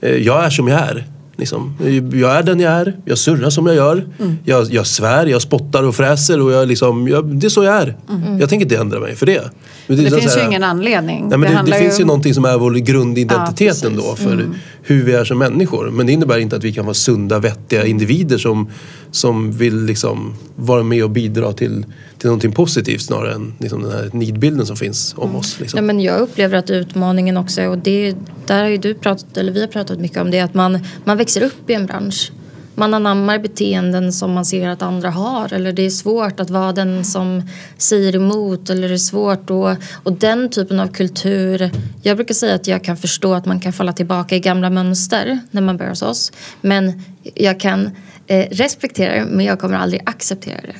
[0.00, 1.06] Eh, Jag är som jag är.
[1.36, 1.76] Liksom.
[2.14, 4.06] Jag är den jag är, jag surrar som jag gör.
[4.44, 7.74] Jag, jag svär, jag spottar och fräser och jag liksom, jag, det är så jag
[7.76, 7.96] är.
[8.40, 9.50] Jag tänker inte ändra mig för det.
[9.86, 11.20] Men Det så finns här- ju ingen anledning.
[11.28, 14.02] Nej, men det, det, handlar finns ju någonting som är vår grundidentitet Ja, ändå.
[14.02, 14.16] Mm.
[14.16, 14.46] för
[14.86, 15.90] hur vi är som människor.
[15.90, 18.70] Men det innebär inte att vi kan vara sunda, vettiga individer som,
[19.10, 21.86] som vill liksom vara med och bidra till,
[22.18, 25.60] till någonting positivt snarare än liksom den här nidbilden som finns om oss.
[25.60, 25.76] Liksom.
[25.76, 28.16] Nej, men jag upplever att utmaningen också, och det,
[28.46, 31.16] där har ju du pratat, eller vi har pratat mycket om det, att man, man
[31.16, 32.32] växer upp i en bransch.
[32.74, 36.72] Man anammar beteenden som man ser att andra har eller det är svårt att vara
[36.72, 37.42] den som
[37.78, 39.70] säger emot eller det är svårt och,
[40.02, 41.70] och den typen av kultur.
[42.02, 45.40] Jag brukar säga att jag kan förstå att man kan falla tillbaka i gamla mönster
[45.50, 46.32] när man börjar hos oss.
[46.60, 47.02] Men
[47.34, 47.90] jag kan
[48.26, 50.76] eh, respektera det men jag kommer aldrig acceptera det.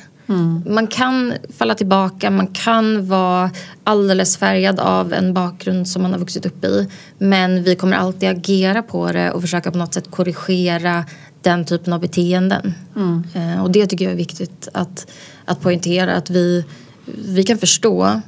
[0.65, 3.51] Man kan falla tillbaka, man kan vara
[3.83, 6.89] alldeles färgad av en bakgrund som man har vuxit upp i.
[7.17, 11.05] Men vi kommer alltid agera på det och försöka på något sätt korrigera
[11.45, 12.73] den typen av beteenden.
[13.33, 15.07] Eh, och det tycker jag är viktigt att,
[15.45, 16.65] att poängtera att vi,
[17.05, 18.21] vi kan förstå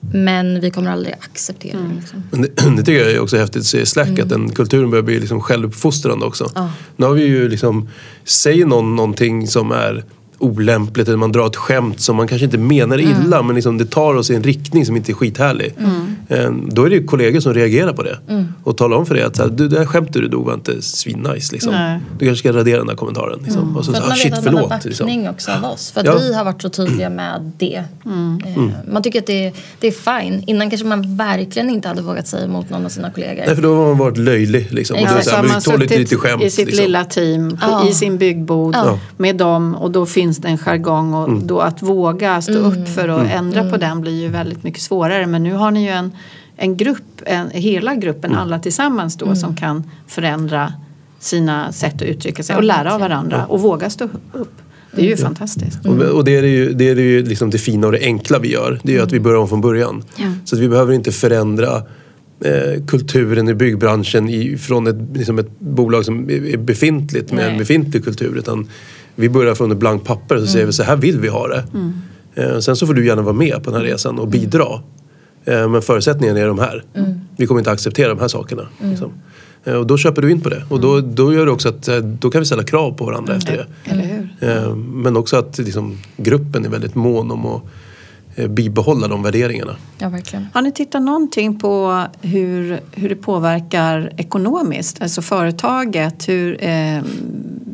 [0.00, 1.94] men vi kommer aldrig acceptera det.
[2.00, 2.22] Liksom.
[2.30, 4.90] Men det, det tycker jag är också häftigt att se i Slack att den kulturen
[4.90, 6.50] börjar bli liksom självuppfostrande också.
[6.54, 6.70] Ja.
[6.96, 7.88] Nu har vi ju liksom,
[8.24, 10.04] säger någon någonting som är
[10.38, 13.86] olämpligt eller man drar ett skämt som man kanske inte menar illa men liksom det
[13.86, 15.74] tar oss i en riktning som inte är skithärlig.
[15.78, 16.02] Eh,
[16.70, 18.18] Då är det ju kollegor som reagerar på det
[18.64, 20.54] och talar om för det att så här, du, det här skämtet du drog var
[20.54, 21.52] inte svinnice.
[21.52, 21.72] Liksom.
[21.72, 22.00] Nej.
[22.18, 23.38] Du kanske ska radera den där kommentaren.
[23.44, 23.76] Liksom.
[23.76, 24.84] Och så, För så, att ah, man shit vet att man har förlåt.
[24.84, 25.06] Liksom.
[25.06, 25.90] backning också av oss.
[25.90, 26.16] För att Ja.
[26.18, 27.74] vi har varit så tydliga med det.
[27.76, 30.42] Eh, Man tycker att det är, det är fine.
[30.46, 33.42] Innan kanske man verkligen inte hade vågat säga emot någon av sina kollegor.
[33.46, 34.72] Nej för då har man varit löjlig.
[34.72, 34.96] Liksom.
[34.96, 36.42] Och Ja, då så här, man tål suttit lite skämt.
[36.42, 36.84] i sitt liksom.
[36.84, 37.88] lilla team på, Ja.
[37.88, 38.98] i sin byggbod Ja.
[39.16, 41.46] med dem och då finns det en jargong och Mm.
[41.46, 45.26] då att våga stå upp för att ändra på den blir ju väldigt mycket svårare.
[45.26, 46.12] Men nu har ni ju en,
[46.56, 48.42] en grupp, en, hela gruppen, Mm.
[48.42, 50.72] alla tillsammans då som kan förändra
[51.18, 54.52] sina sätt att uttrycka sig Ja, och lära av varandra och våga stå upp.
[54.92, 55.86] Det är ju fantastiskt.
[55.86, 58.52] Och, och det är ju, det, är ju liksom det fina och det enkla vi
[58.52, 58.80] gör.
[58.82, 60.04] Det är ju att vi börjar om från början.
[60.44, 61.76] Så att vi behöver inte förändra
[62.44, 67.50] eh, kulturen i byggbranschen i, från ett, liksom ett bolag som är befintligt med en
[67.50, 67.58] Nej.
[67.58, 68.36] befintlig kultur.
[68.38, 68.68] Utan
[69.14, 71.48] vi börjar från ett blankt papper och så säger vi så här vill vi ha
[71.48, 71.64] det.
[72.34, 74.66] Eh, sen så får du gärna vara med på den här resan och bidra.
[75.46, 76.84] Eh, men förutsättningarna är de här.
[77.36, 78.68] Vi kommer inte acceptera de här sakerna.
[78.80, 79.12] Liksom.
[79.64, 80.62] Eh, och då köper du in på det.
[80.68, 83.36] Och då, då gör det också att eh, då kan vi ställa krav på varandra
[83.36, 83.90] efter det.
[83.90, 84.74] Eller hur?
[84.74, 87.62] Men också att liksom, gruppen är väldigt mån om att
[88.36, 89.76] eh, bibehålla de värderingarna.
[89.98, 90.46] Ja, verkligen.
[90.54, 95.02] Har ni tittat någonting på hur, hur det påverkar ekonomiskt?
[95.02, 97.02] Alltså företaget, hur eh,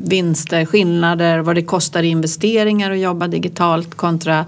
[0.04, 4.44] vinster, skillnader, vad det kostar i investeringar att jobba digitalt kontra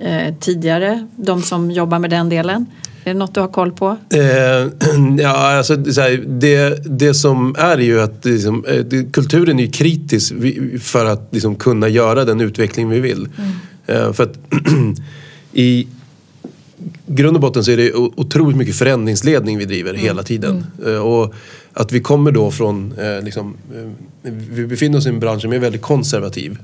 [0.00, 2.66] eh, tidigare, de som jobbar med den delen.
[3.04, 3.96] Är det något du har koll på?
[4.10, 4.20] Eh,
[5.18, 10.32] ja, alltså, så här, det, det som är ju att liksom, eh, kulturen är kritisk
[10.80, 13.28] för att liksom, kunna göra den utveckling vi vill.
[13.86, 14.38] Eh, för att
[15.52, 15.86] i
[17.06, 20.66] grund och botten så är det otroligt mycket förändringsledning vi driver hela tiden.
[20.86, 21.34] Eh, och
[21.72, 23.56] att vi kommer då från, eh, liksom,
[24.22, 26.58] vi befinner oss i en bransch som är väldigt konservativ.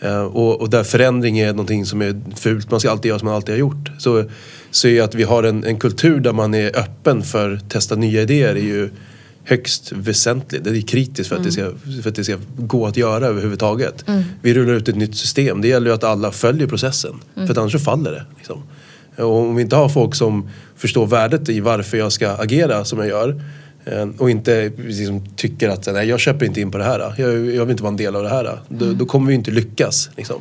[0.00, 3.26] Eh, och, och där förändring är någonting som är fult, man ska alltid göra som
[3.26, 3.90] man alltid har gjort.
[3.98, 4.24] Så,
[4.70, 7.96] så är att vi har en, en kultur där man är öppen för att testa
[7.96, 8.90] nya idéer är ju
[9.44, 10.64] högst väsentligt.
[10.64, 11.70] Det är kritiskt för att, det, ska,
[12.02, 14.04] för att det ska gå att göra överhuvudtaget.
[14.42, 15.60] Vi rullar ut ett nytt system.
[15.60, 17.14] Det gäller ju att alla följer processen.
[17.34, 18.24] För att annars så faller det.
[18.36, 18.62] Liksom.
[19.16, 22.98] Och om vi inte har folk som förstår värdet i varför jag ska agera som
[22.98, 23.42] jag gör
[24.18, 27.14] och inte liksom, tycker att nej, jag köper inte in på det här.
[27.18, 28.60] Jag, jag vill inte vara en del av det här.
[28.68, 30.10] Då, då kommer vi inte lyckas.
[30.16, 30.36] Liksom.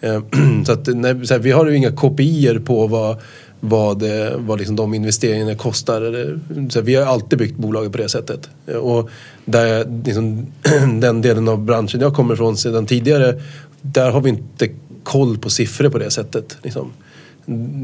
[0.00, 0.22] Eh,
[0.66, 3.16] så att, nej, så här, vi har ju inga kopior på vad,
[3.60, 6.38] vad, eh, vad liksom de investeringarna kostar.
[6.70, 8.48] Så vi har alltid byggt bolaget på det sättet.
[8.66, 9.10] Eh, Och
[9.44, 10.46] där, liksom,
[11.00, 13.40] den delen av branschen jag kommer ifrån sedan tidigare,
[13.82, 14.68] där har vi inte
[15.02, 16.56] koll på siffror på det sättet.
[16.62, 16.92] Liksom.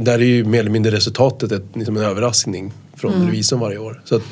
[0.03, 4.03] Där är ju mer eller mindre resultatet ett, liksom en överraskning från revisorn varje år.
[4.05, 4.23] Så att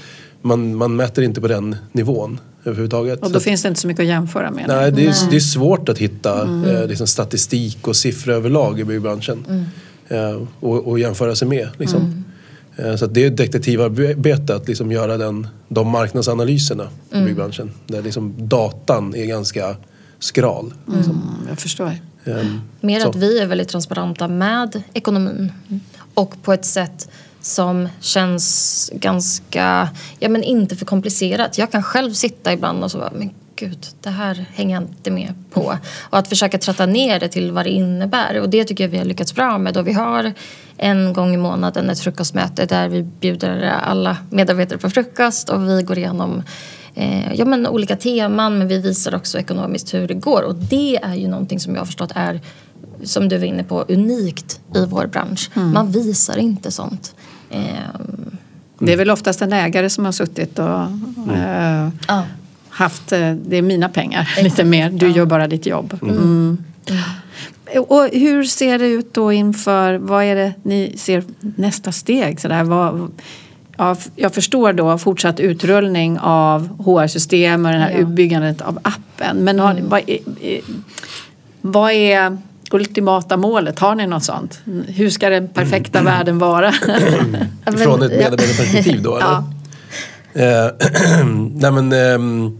[0.47, 3.21] man, man mäter inte på den nivån överhuvudtaget.
[3.21, 4.65] Och Så då att- finns det inte så mycket att jämföra med.
[4.69, 8.85] Nej, det är, det är svårt att hitta eh, liksom statistik och siffror överlag i
[8.85, 9.67] byggbranschen.
[10.09, 11.69] Eh, och, och jämföra sig med.
[11.77, 12.25] Liksom.
[12.77, 17.71] Eh, så att det är ett detektivarbete att liksom göra den, de marknadsanalyserna i byggbranschen.
[17.87, 19.77] Där liksom datan är ganska
[20.19, 20.75] skral.
[20.97, 21.13] Liksom.
[21.13, 21.93] Mm, jag förstår.
[22.25, 23.09] Ehm, Mer så.
[23.09, 25.53] att vi är väldigt transparenta med ekonomin.
[26.15, 27.09] Och på ett sätt
[27.47, 29.89] som känns ganska,
[30.19, 31.59] ja men inte för komplicerat.
[31.59, 35.11] Jag kan själv sitta ibland och så bara, men gud, det här hänger jag inte
[35.11, 35.79] med på.
[36.11, 38.41] Och att försöka tratta ner det till vad det innebär.
[38.41, 39.75] Och det tycker jag vi har lyckats bra med.
[39.75, 40.33] Då vi har
[40.77, 45.83] en gång i månaden ett frukostmöte där vi bjuder alla medarbetare på frukost och vi
[45.83, 46.43] går igenom
[46.95, 50.43] eh, ja, men olika teman men vi visar också ekonomiskt hur det går.
[50.43, 52.41] Och det är ju någonting som jag har förstått är,
[53.05, 55.51] som du var inne på, unikt i vår bransch.
[55.55, 57.15] Man visar inte sånt.
[57.51, 58.37] Ehm,
[58.79, 60.81] Det är väl oftast en ägare som har suttit och
[61.35, 62.23] eh, ja.
[62.69, 65.99] haft, eh, det är mina pengar lite mer, du gör bara ditt jobb.
[66.03, 66.59] Mm.
[67.89, 72.41] Och hur ser det ut då inför, vad är det ni ser nästa steg?
[72.41, 73.11] Så där, vad,
[73.77, 77.97] ja, jag förstår då fortsatt utrullning av HR-system och det här Ja.
[77.99, 79.37] utbyggandet av appen.
[79.45, 80.61] Men har, vad, är, är-
[81.61, 82.39] vad är
[82.71, 83.79] ultimata målet?
[83.79, 84.61] Har ni något sånt?
[84.87, 86.73] Hur ska den perfekta världen vara?
[87.77, 89.43] Från ett medarbetarperspektiv då eller?
[90.37, 90.71] Eh,
[91.55, 92.59] nej men, ehm,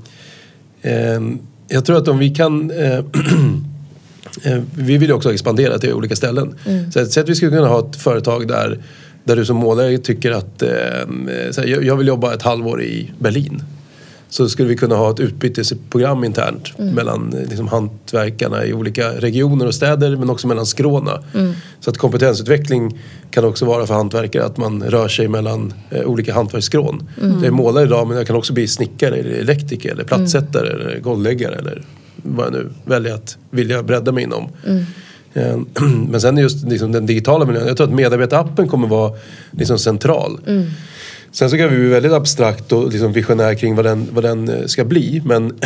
[0.83, 1.39] ehm,
[1.69, 2.99] jag tror att om vi kan eh,
[4.43, 6.55] eh, vi vill ju också expandera till olika ställen.
[6.95, 8.83] Så, så att vi skulle kunna ha ett företag där,
[9.25, 10.63] där du som målare tycker att
[11.57, 13.63] här, jag vill jobba ett halvår i Berlin.
[14.29, 19.67] Så skulle vi kunna ha ett utbytesprogram internt mellan eh, liksom, hantverkarna i olika regioner
[19.67, 21.23] och städer men också mellan skråna.
[21.81, 22.99] Så att kompetensutveckling
[23.31, 27.09] kan också vara för hantverkare att man rör sig mellan eh, olika hantverksskrån.
[27.21, 31.01] Jag är målare idag men jag kan också bli snickare, eller elektriker, eller plattsättare eller
[31.01, 31.83] golvläggare eller
[32.17, 34.49] vad jag nu väljer att vilja bredda mig inom.
[35.35, 35.59] Eh,
[36.09, 39.13] Men sen är just liksom den digitala miljön, jag tror att medarbetarappen kommer vara
[39.51, 40.41] liksom central.
[41.37, 44.49] Sen så kan vi bli väldigt abstrakt och liksom visionär kring vad den, vad den
[44.49, 45.23] eh, ska bli.
[45.25, 45.59] Men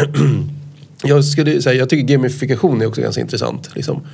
[1.05, 3.71] jag, skulle säga, jag tycker gamifikation är också ganska intressant.
[3.75, 4.07] Liksom.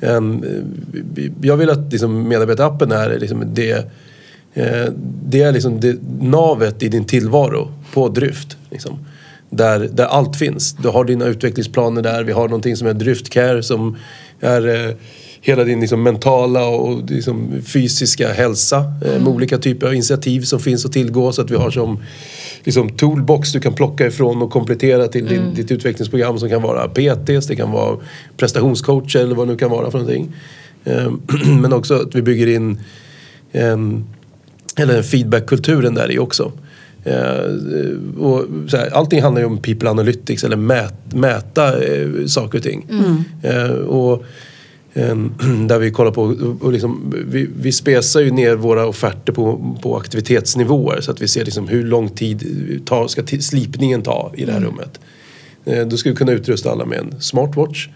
[0.00, 3.72] Em, eh, jag vill att liksom, medarbetarappen är liksom det,
[4.54, 4.92] eh,
[5.26, 8.56] det är liksom det navet i din tillvaro på Dryft.
[8.70, 8.98] Liksom.
[9.50, 10.72] Där, där allt finns.
[10.72, 12.24] Du har dina utvecklingsplaner där.
[12.24, 13.96] Vi har någonting som är Dryftcare som
[14.40, 14.94] är eh,
[15.46, 20.60] hela din liksom, mentala och liksom, fysiska hälsa eh, med olika typer av initiativ som
[20.60, 22.02] finns att tillgå så att vi har som
[22.64, 26.88] liksom, toolbox du kan plocka ifrån och komplettera till din, ditt utvecklingsprogram som kan vara
[26.88, 27.96] PTs, det kan vara
[28.36, 30.32] prestationscoach eller vad det nu kan vara för någonting.
[30.84, 31.12] Eh,
[31.60, 32.80] men också att vi bygger in
[33.52, 34.04] en,
[34.76, 36.52] eller feedbackkulturen där i också.
[37.04, 42.58] Eh, och så här, allting handlar ju om people analytics eller mät, mäta eh, saker
[42.58, 42.86] och ting.
[43.42, 44.26] Eh, och, eh,
[45.68, 46.22] där vi kollar på,
[46.60, 51.28] och liksom, vi, vi spesar ju ner våra offerter på, på aktivitetsnivåer så att vi
[51.28, 55.00] ser liksom hur lång tid tar, ska slipningen ta i det här rummet.
[55.64, 57.88] Eh, då ska vi kunna utrusta alla med en smartwatch.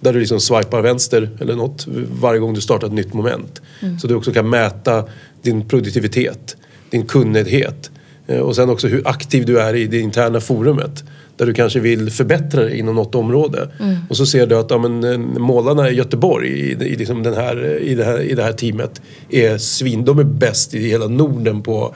[0.00, 1.86] Där du liksom swipar vänster eller något
[2.20, 3.62] varje gång du startar ett nytt moment.
[4.00, 5.04] Så du också kan mäta
[5.42, 6.56] din produktivitet,
[6.90, 7.90] din kunnighet
[8.26, 11.04] eh, och sen också hur aktiv du är i det interna forumet.
[11.36, 13.68] Där du kanske vill förbättra dig inom något område.
[14.08, 17.34] Och så ser du att ja, men, eh, målarna i Göteborg i, i, liksom den
[17.34, 21.06] här, i, det här, i det här teamet är svin, de är bäst i hela
[21.06, 21.94] Norden på,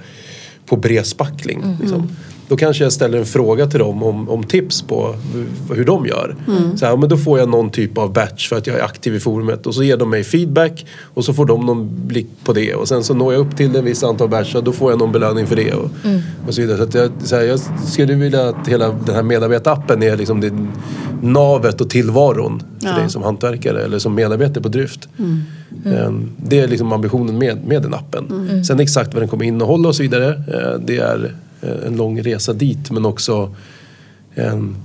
[0.66, 1.76] på bredspackling.
[1.80, 2.08] Liksom.
[2.48, 5.14] Då kanske jag ställer en fråga till dem om, om tips på
[5.74, 6.36] hur de gör.
[6.76, 9.14] Så här, men då får jag någon typ av batch för att jag är aktiv
[9.14, 12.52] i forumet och så ger de mig feedback och så får de någon blick på
[12.52, 14.90] det och sen så når jag upp till en viss antal batch och då får
[14.92, 15.90] jag någon belöning för det och,
[16.46, 16.90] och så vidare.
[16.90, 20.52] Så, jag, så här, jag skulle vilja att hela den här medarbetarappen är liksom det
[21.22, 22.96] navet och tillvaron för Ja.
[22.98, 25.08] dig som hantverkare eller som medarbetare på Dryft.
[25.84, 28.64] Eh, Det är liksom ambitionen med, med den appen.
[28.64, 31.34] Sen exakt vad den kommer innehålla och så vidare, eh, det är
[31.86, 33.54] en lång resa dit men också
[34.34, 34.76] en,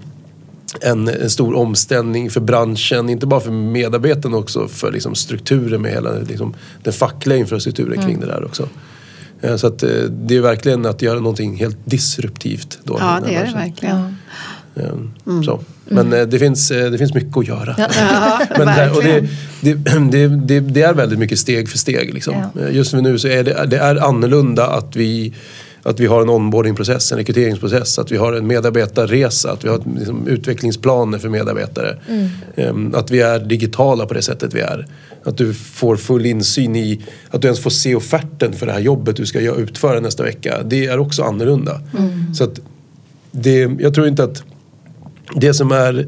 [0.82, 5.92] en, en stor omställning för branschen, inte bara för medarbetarna också för liksom strukturen med
[5.92, 6.54] hela liksom,
[6.84, 8.70] den fackliga infrastrukturen kring det där också.
[9.42, 12.80] Eh, Så att eh, det är verkligen att göra någonting helt disruptivt.
[12.84, 14.16] Då, Ja, här det är det verkligen.
[14.76, 15.60] Eh, Så.
[15.86, 17.76] Men eh, det, finns, eh, det finns mycket att göra.
[17.78, 19.22] Ja, Men det, och det,
[19.62, 20.12] verkligen.
[20.12, 22.14] det, det, det, det är väldigt mycket steg för steg.
[22.14, 22.36] Liksom.
[22.54, 22.68] Ja.
[22.70, 25.34] Just nu så är det, det är annorlunda att vi
[25.84, 29.82] att vi har en onboardingprocess, en rekryteringsprocess, att vi har en medarbetarresa, att vi har
[29.98, 31.98] liksom, utvecklingsplaner för medarbetare.
[32.58, 32.96] Mm.
[32.96, 34.88] Att vi är digitala på det sättet vi är.
[35.24, 38.80] Att du får full insyn i, att du ens får se offerten för det här
[38.80, 40.64] jobbet du ska utföra nästa vecka.
[40.66, 41.82] Det är också annorlunda.
[41.98, 42.34] Mm.
[42.34, 42.60] Så att
[43.32, 44.44] det, jag tror inte att
[45.36, 46.08] det som är,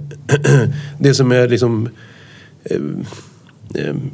[0.99, 1.89] det som är liksom
[2.63, 2.79] Eh,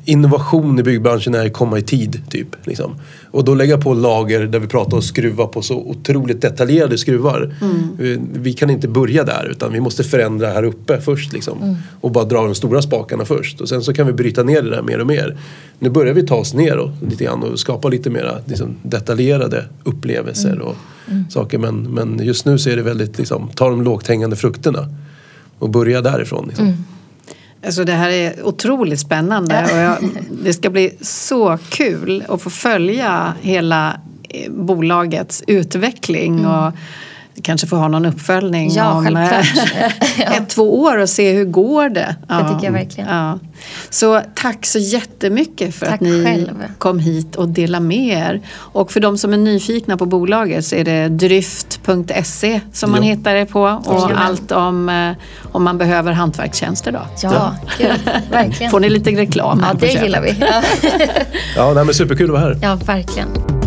[0.05, 2.21] innovation i byggbranschen är att komma i tid.
[2.29, 2.95] Typ, liksom.
[3.31, 7.55] Och då lägga på lager där vi pratar om skruva på så otroligt detaljerade skruvar.
[7.61, 7.97] Mm.
[7.97, 11.33] Vi, vi, kan inte börja där utan vi måste förändra här uppe först.
[11.33, 11.63] Liksom.
[11.63, 11.75] Mm.
[12.01, 13.61] Och bara dra de stora spakarna först.
[13.61, 15.37] Och sen så kan vi bryta ner det där mer och mer.
[15.79, 20.53] Nu börjar vi ta oss ner lite grann och skapa lite mer liksom, detaljerade upplevelser
[20.53, 20.61] mm.
[20.61, 20.75] och
[21.07, 21.29] mm.
[21.29, 21.57] saker.
[21.57, 24.87] Men, men just nu så är det väldigt, liksom, ta de lågt hängande frukterna
[25.59, 26.47] och börja därifrån.
[26.47, 26.73] Liksom.
[27.65, 29.97] Alltså det här är otroligt spännande och jag,
[30.43, 33.99] det ska bli så kul att få följa hela
[34.29, 36.51] eh, bolagets utveckling mm.
[36.51, 36.73] och
[37.43, 39.39] kanske få ha någon uppföljning ja, om eh,
[40.37, 42.15] ett, två år och se hur går det.
[42.27, 42.35] Ja.
[42.35, 43.09] Det tycker jag verkligen.
[43.09, 43.39] Ja.
[43.89, 46.63] Så tack så jättemycket för tack att ni själv.
[46.77, 48.41] kom hit och delade med er.
[48.55, 53.35] Och för de som är nyfikna på bolaget så är det dryft.se som man hittar
[53.35, 54.17] det på och ja.
[54.17, 55.11] allt om eh,
[55.51, 57.01] om man behöver hantverkstjänster då.
[57.21, 57.87] Ja, ja.
[58.31, 58.71] verkligen.
[58.71, 60.35] Får ni lite reklam Ja, det gillar vi.
[60.39, 60.61] Ja,
[61.55, 62.57] ja nej, men superkul att vara här.
[62.61, 63.58] Ja, verkligen.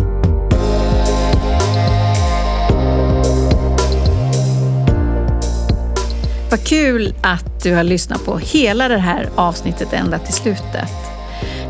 [6.53, 10.89] Vad kul att du har lyssnat på hela det här avsnittet ända till slutet.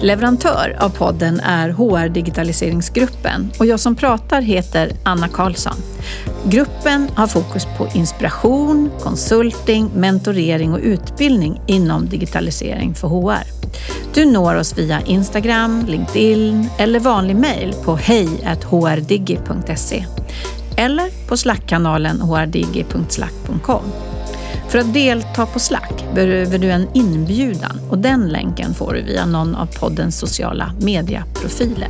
[0.02, 5.76] Leverantör av podden är HR Digitaliseringsgruppen och jag som pratar heter Anna Karlsson.
[6.46, 13.44] Gruppen har fokus på inspiration, konsulting, mentorering och utbildning inom digitalisering för HR.
[14.14, 18.46] Du når oss via Instagram, LinkedIn eller vanlig mejl på hej.hrdigi.se
[20.78, 24.13] eller på slackkanalen hrdigi.slack.com.
[24.74, 29.26] För att delta på Slack behöver du en inbjudan och den länken får du via
[29.26, 31.88] någon av poddens sociala medieprofiler.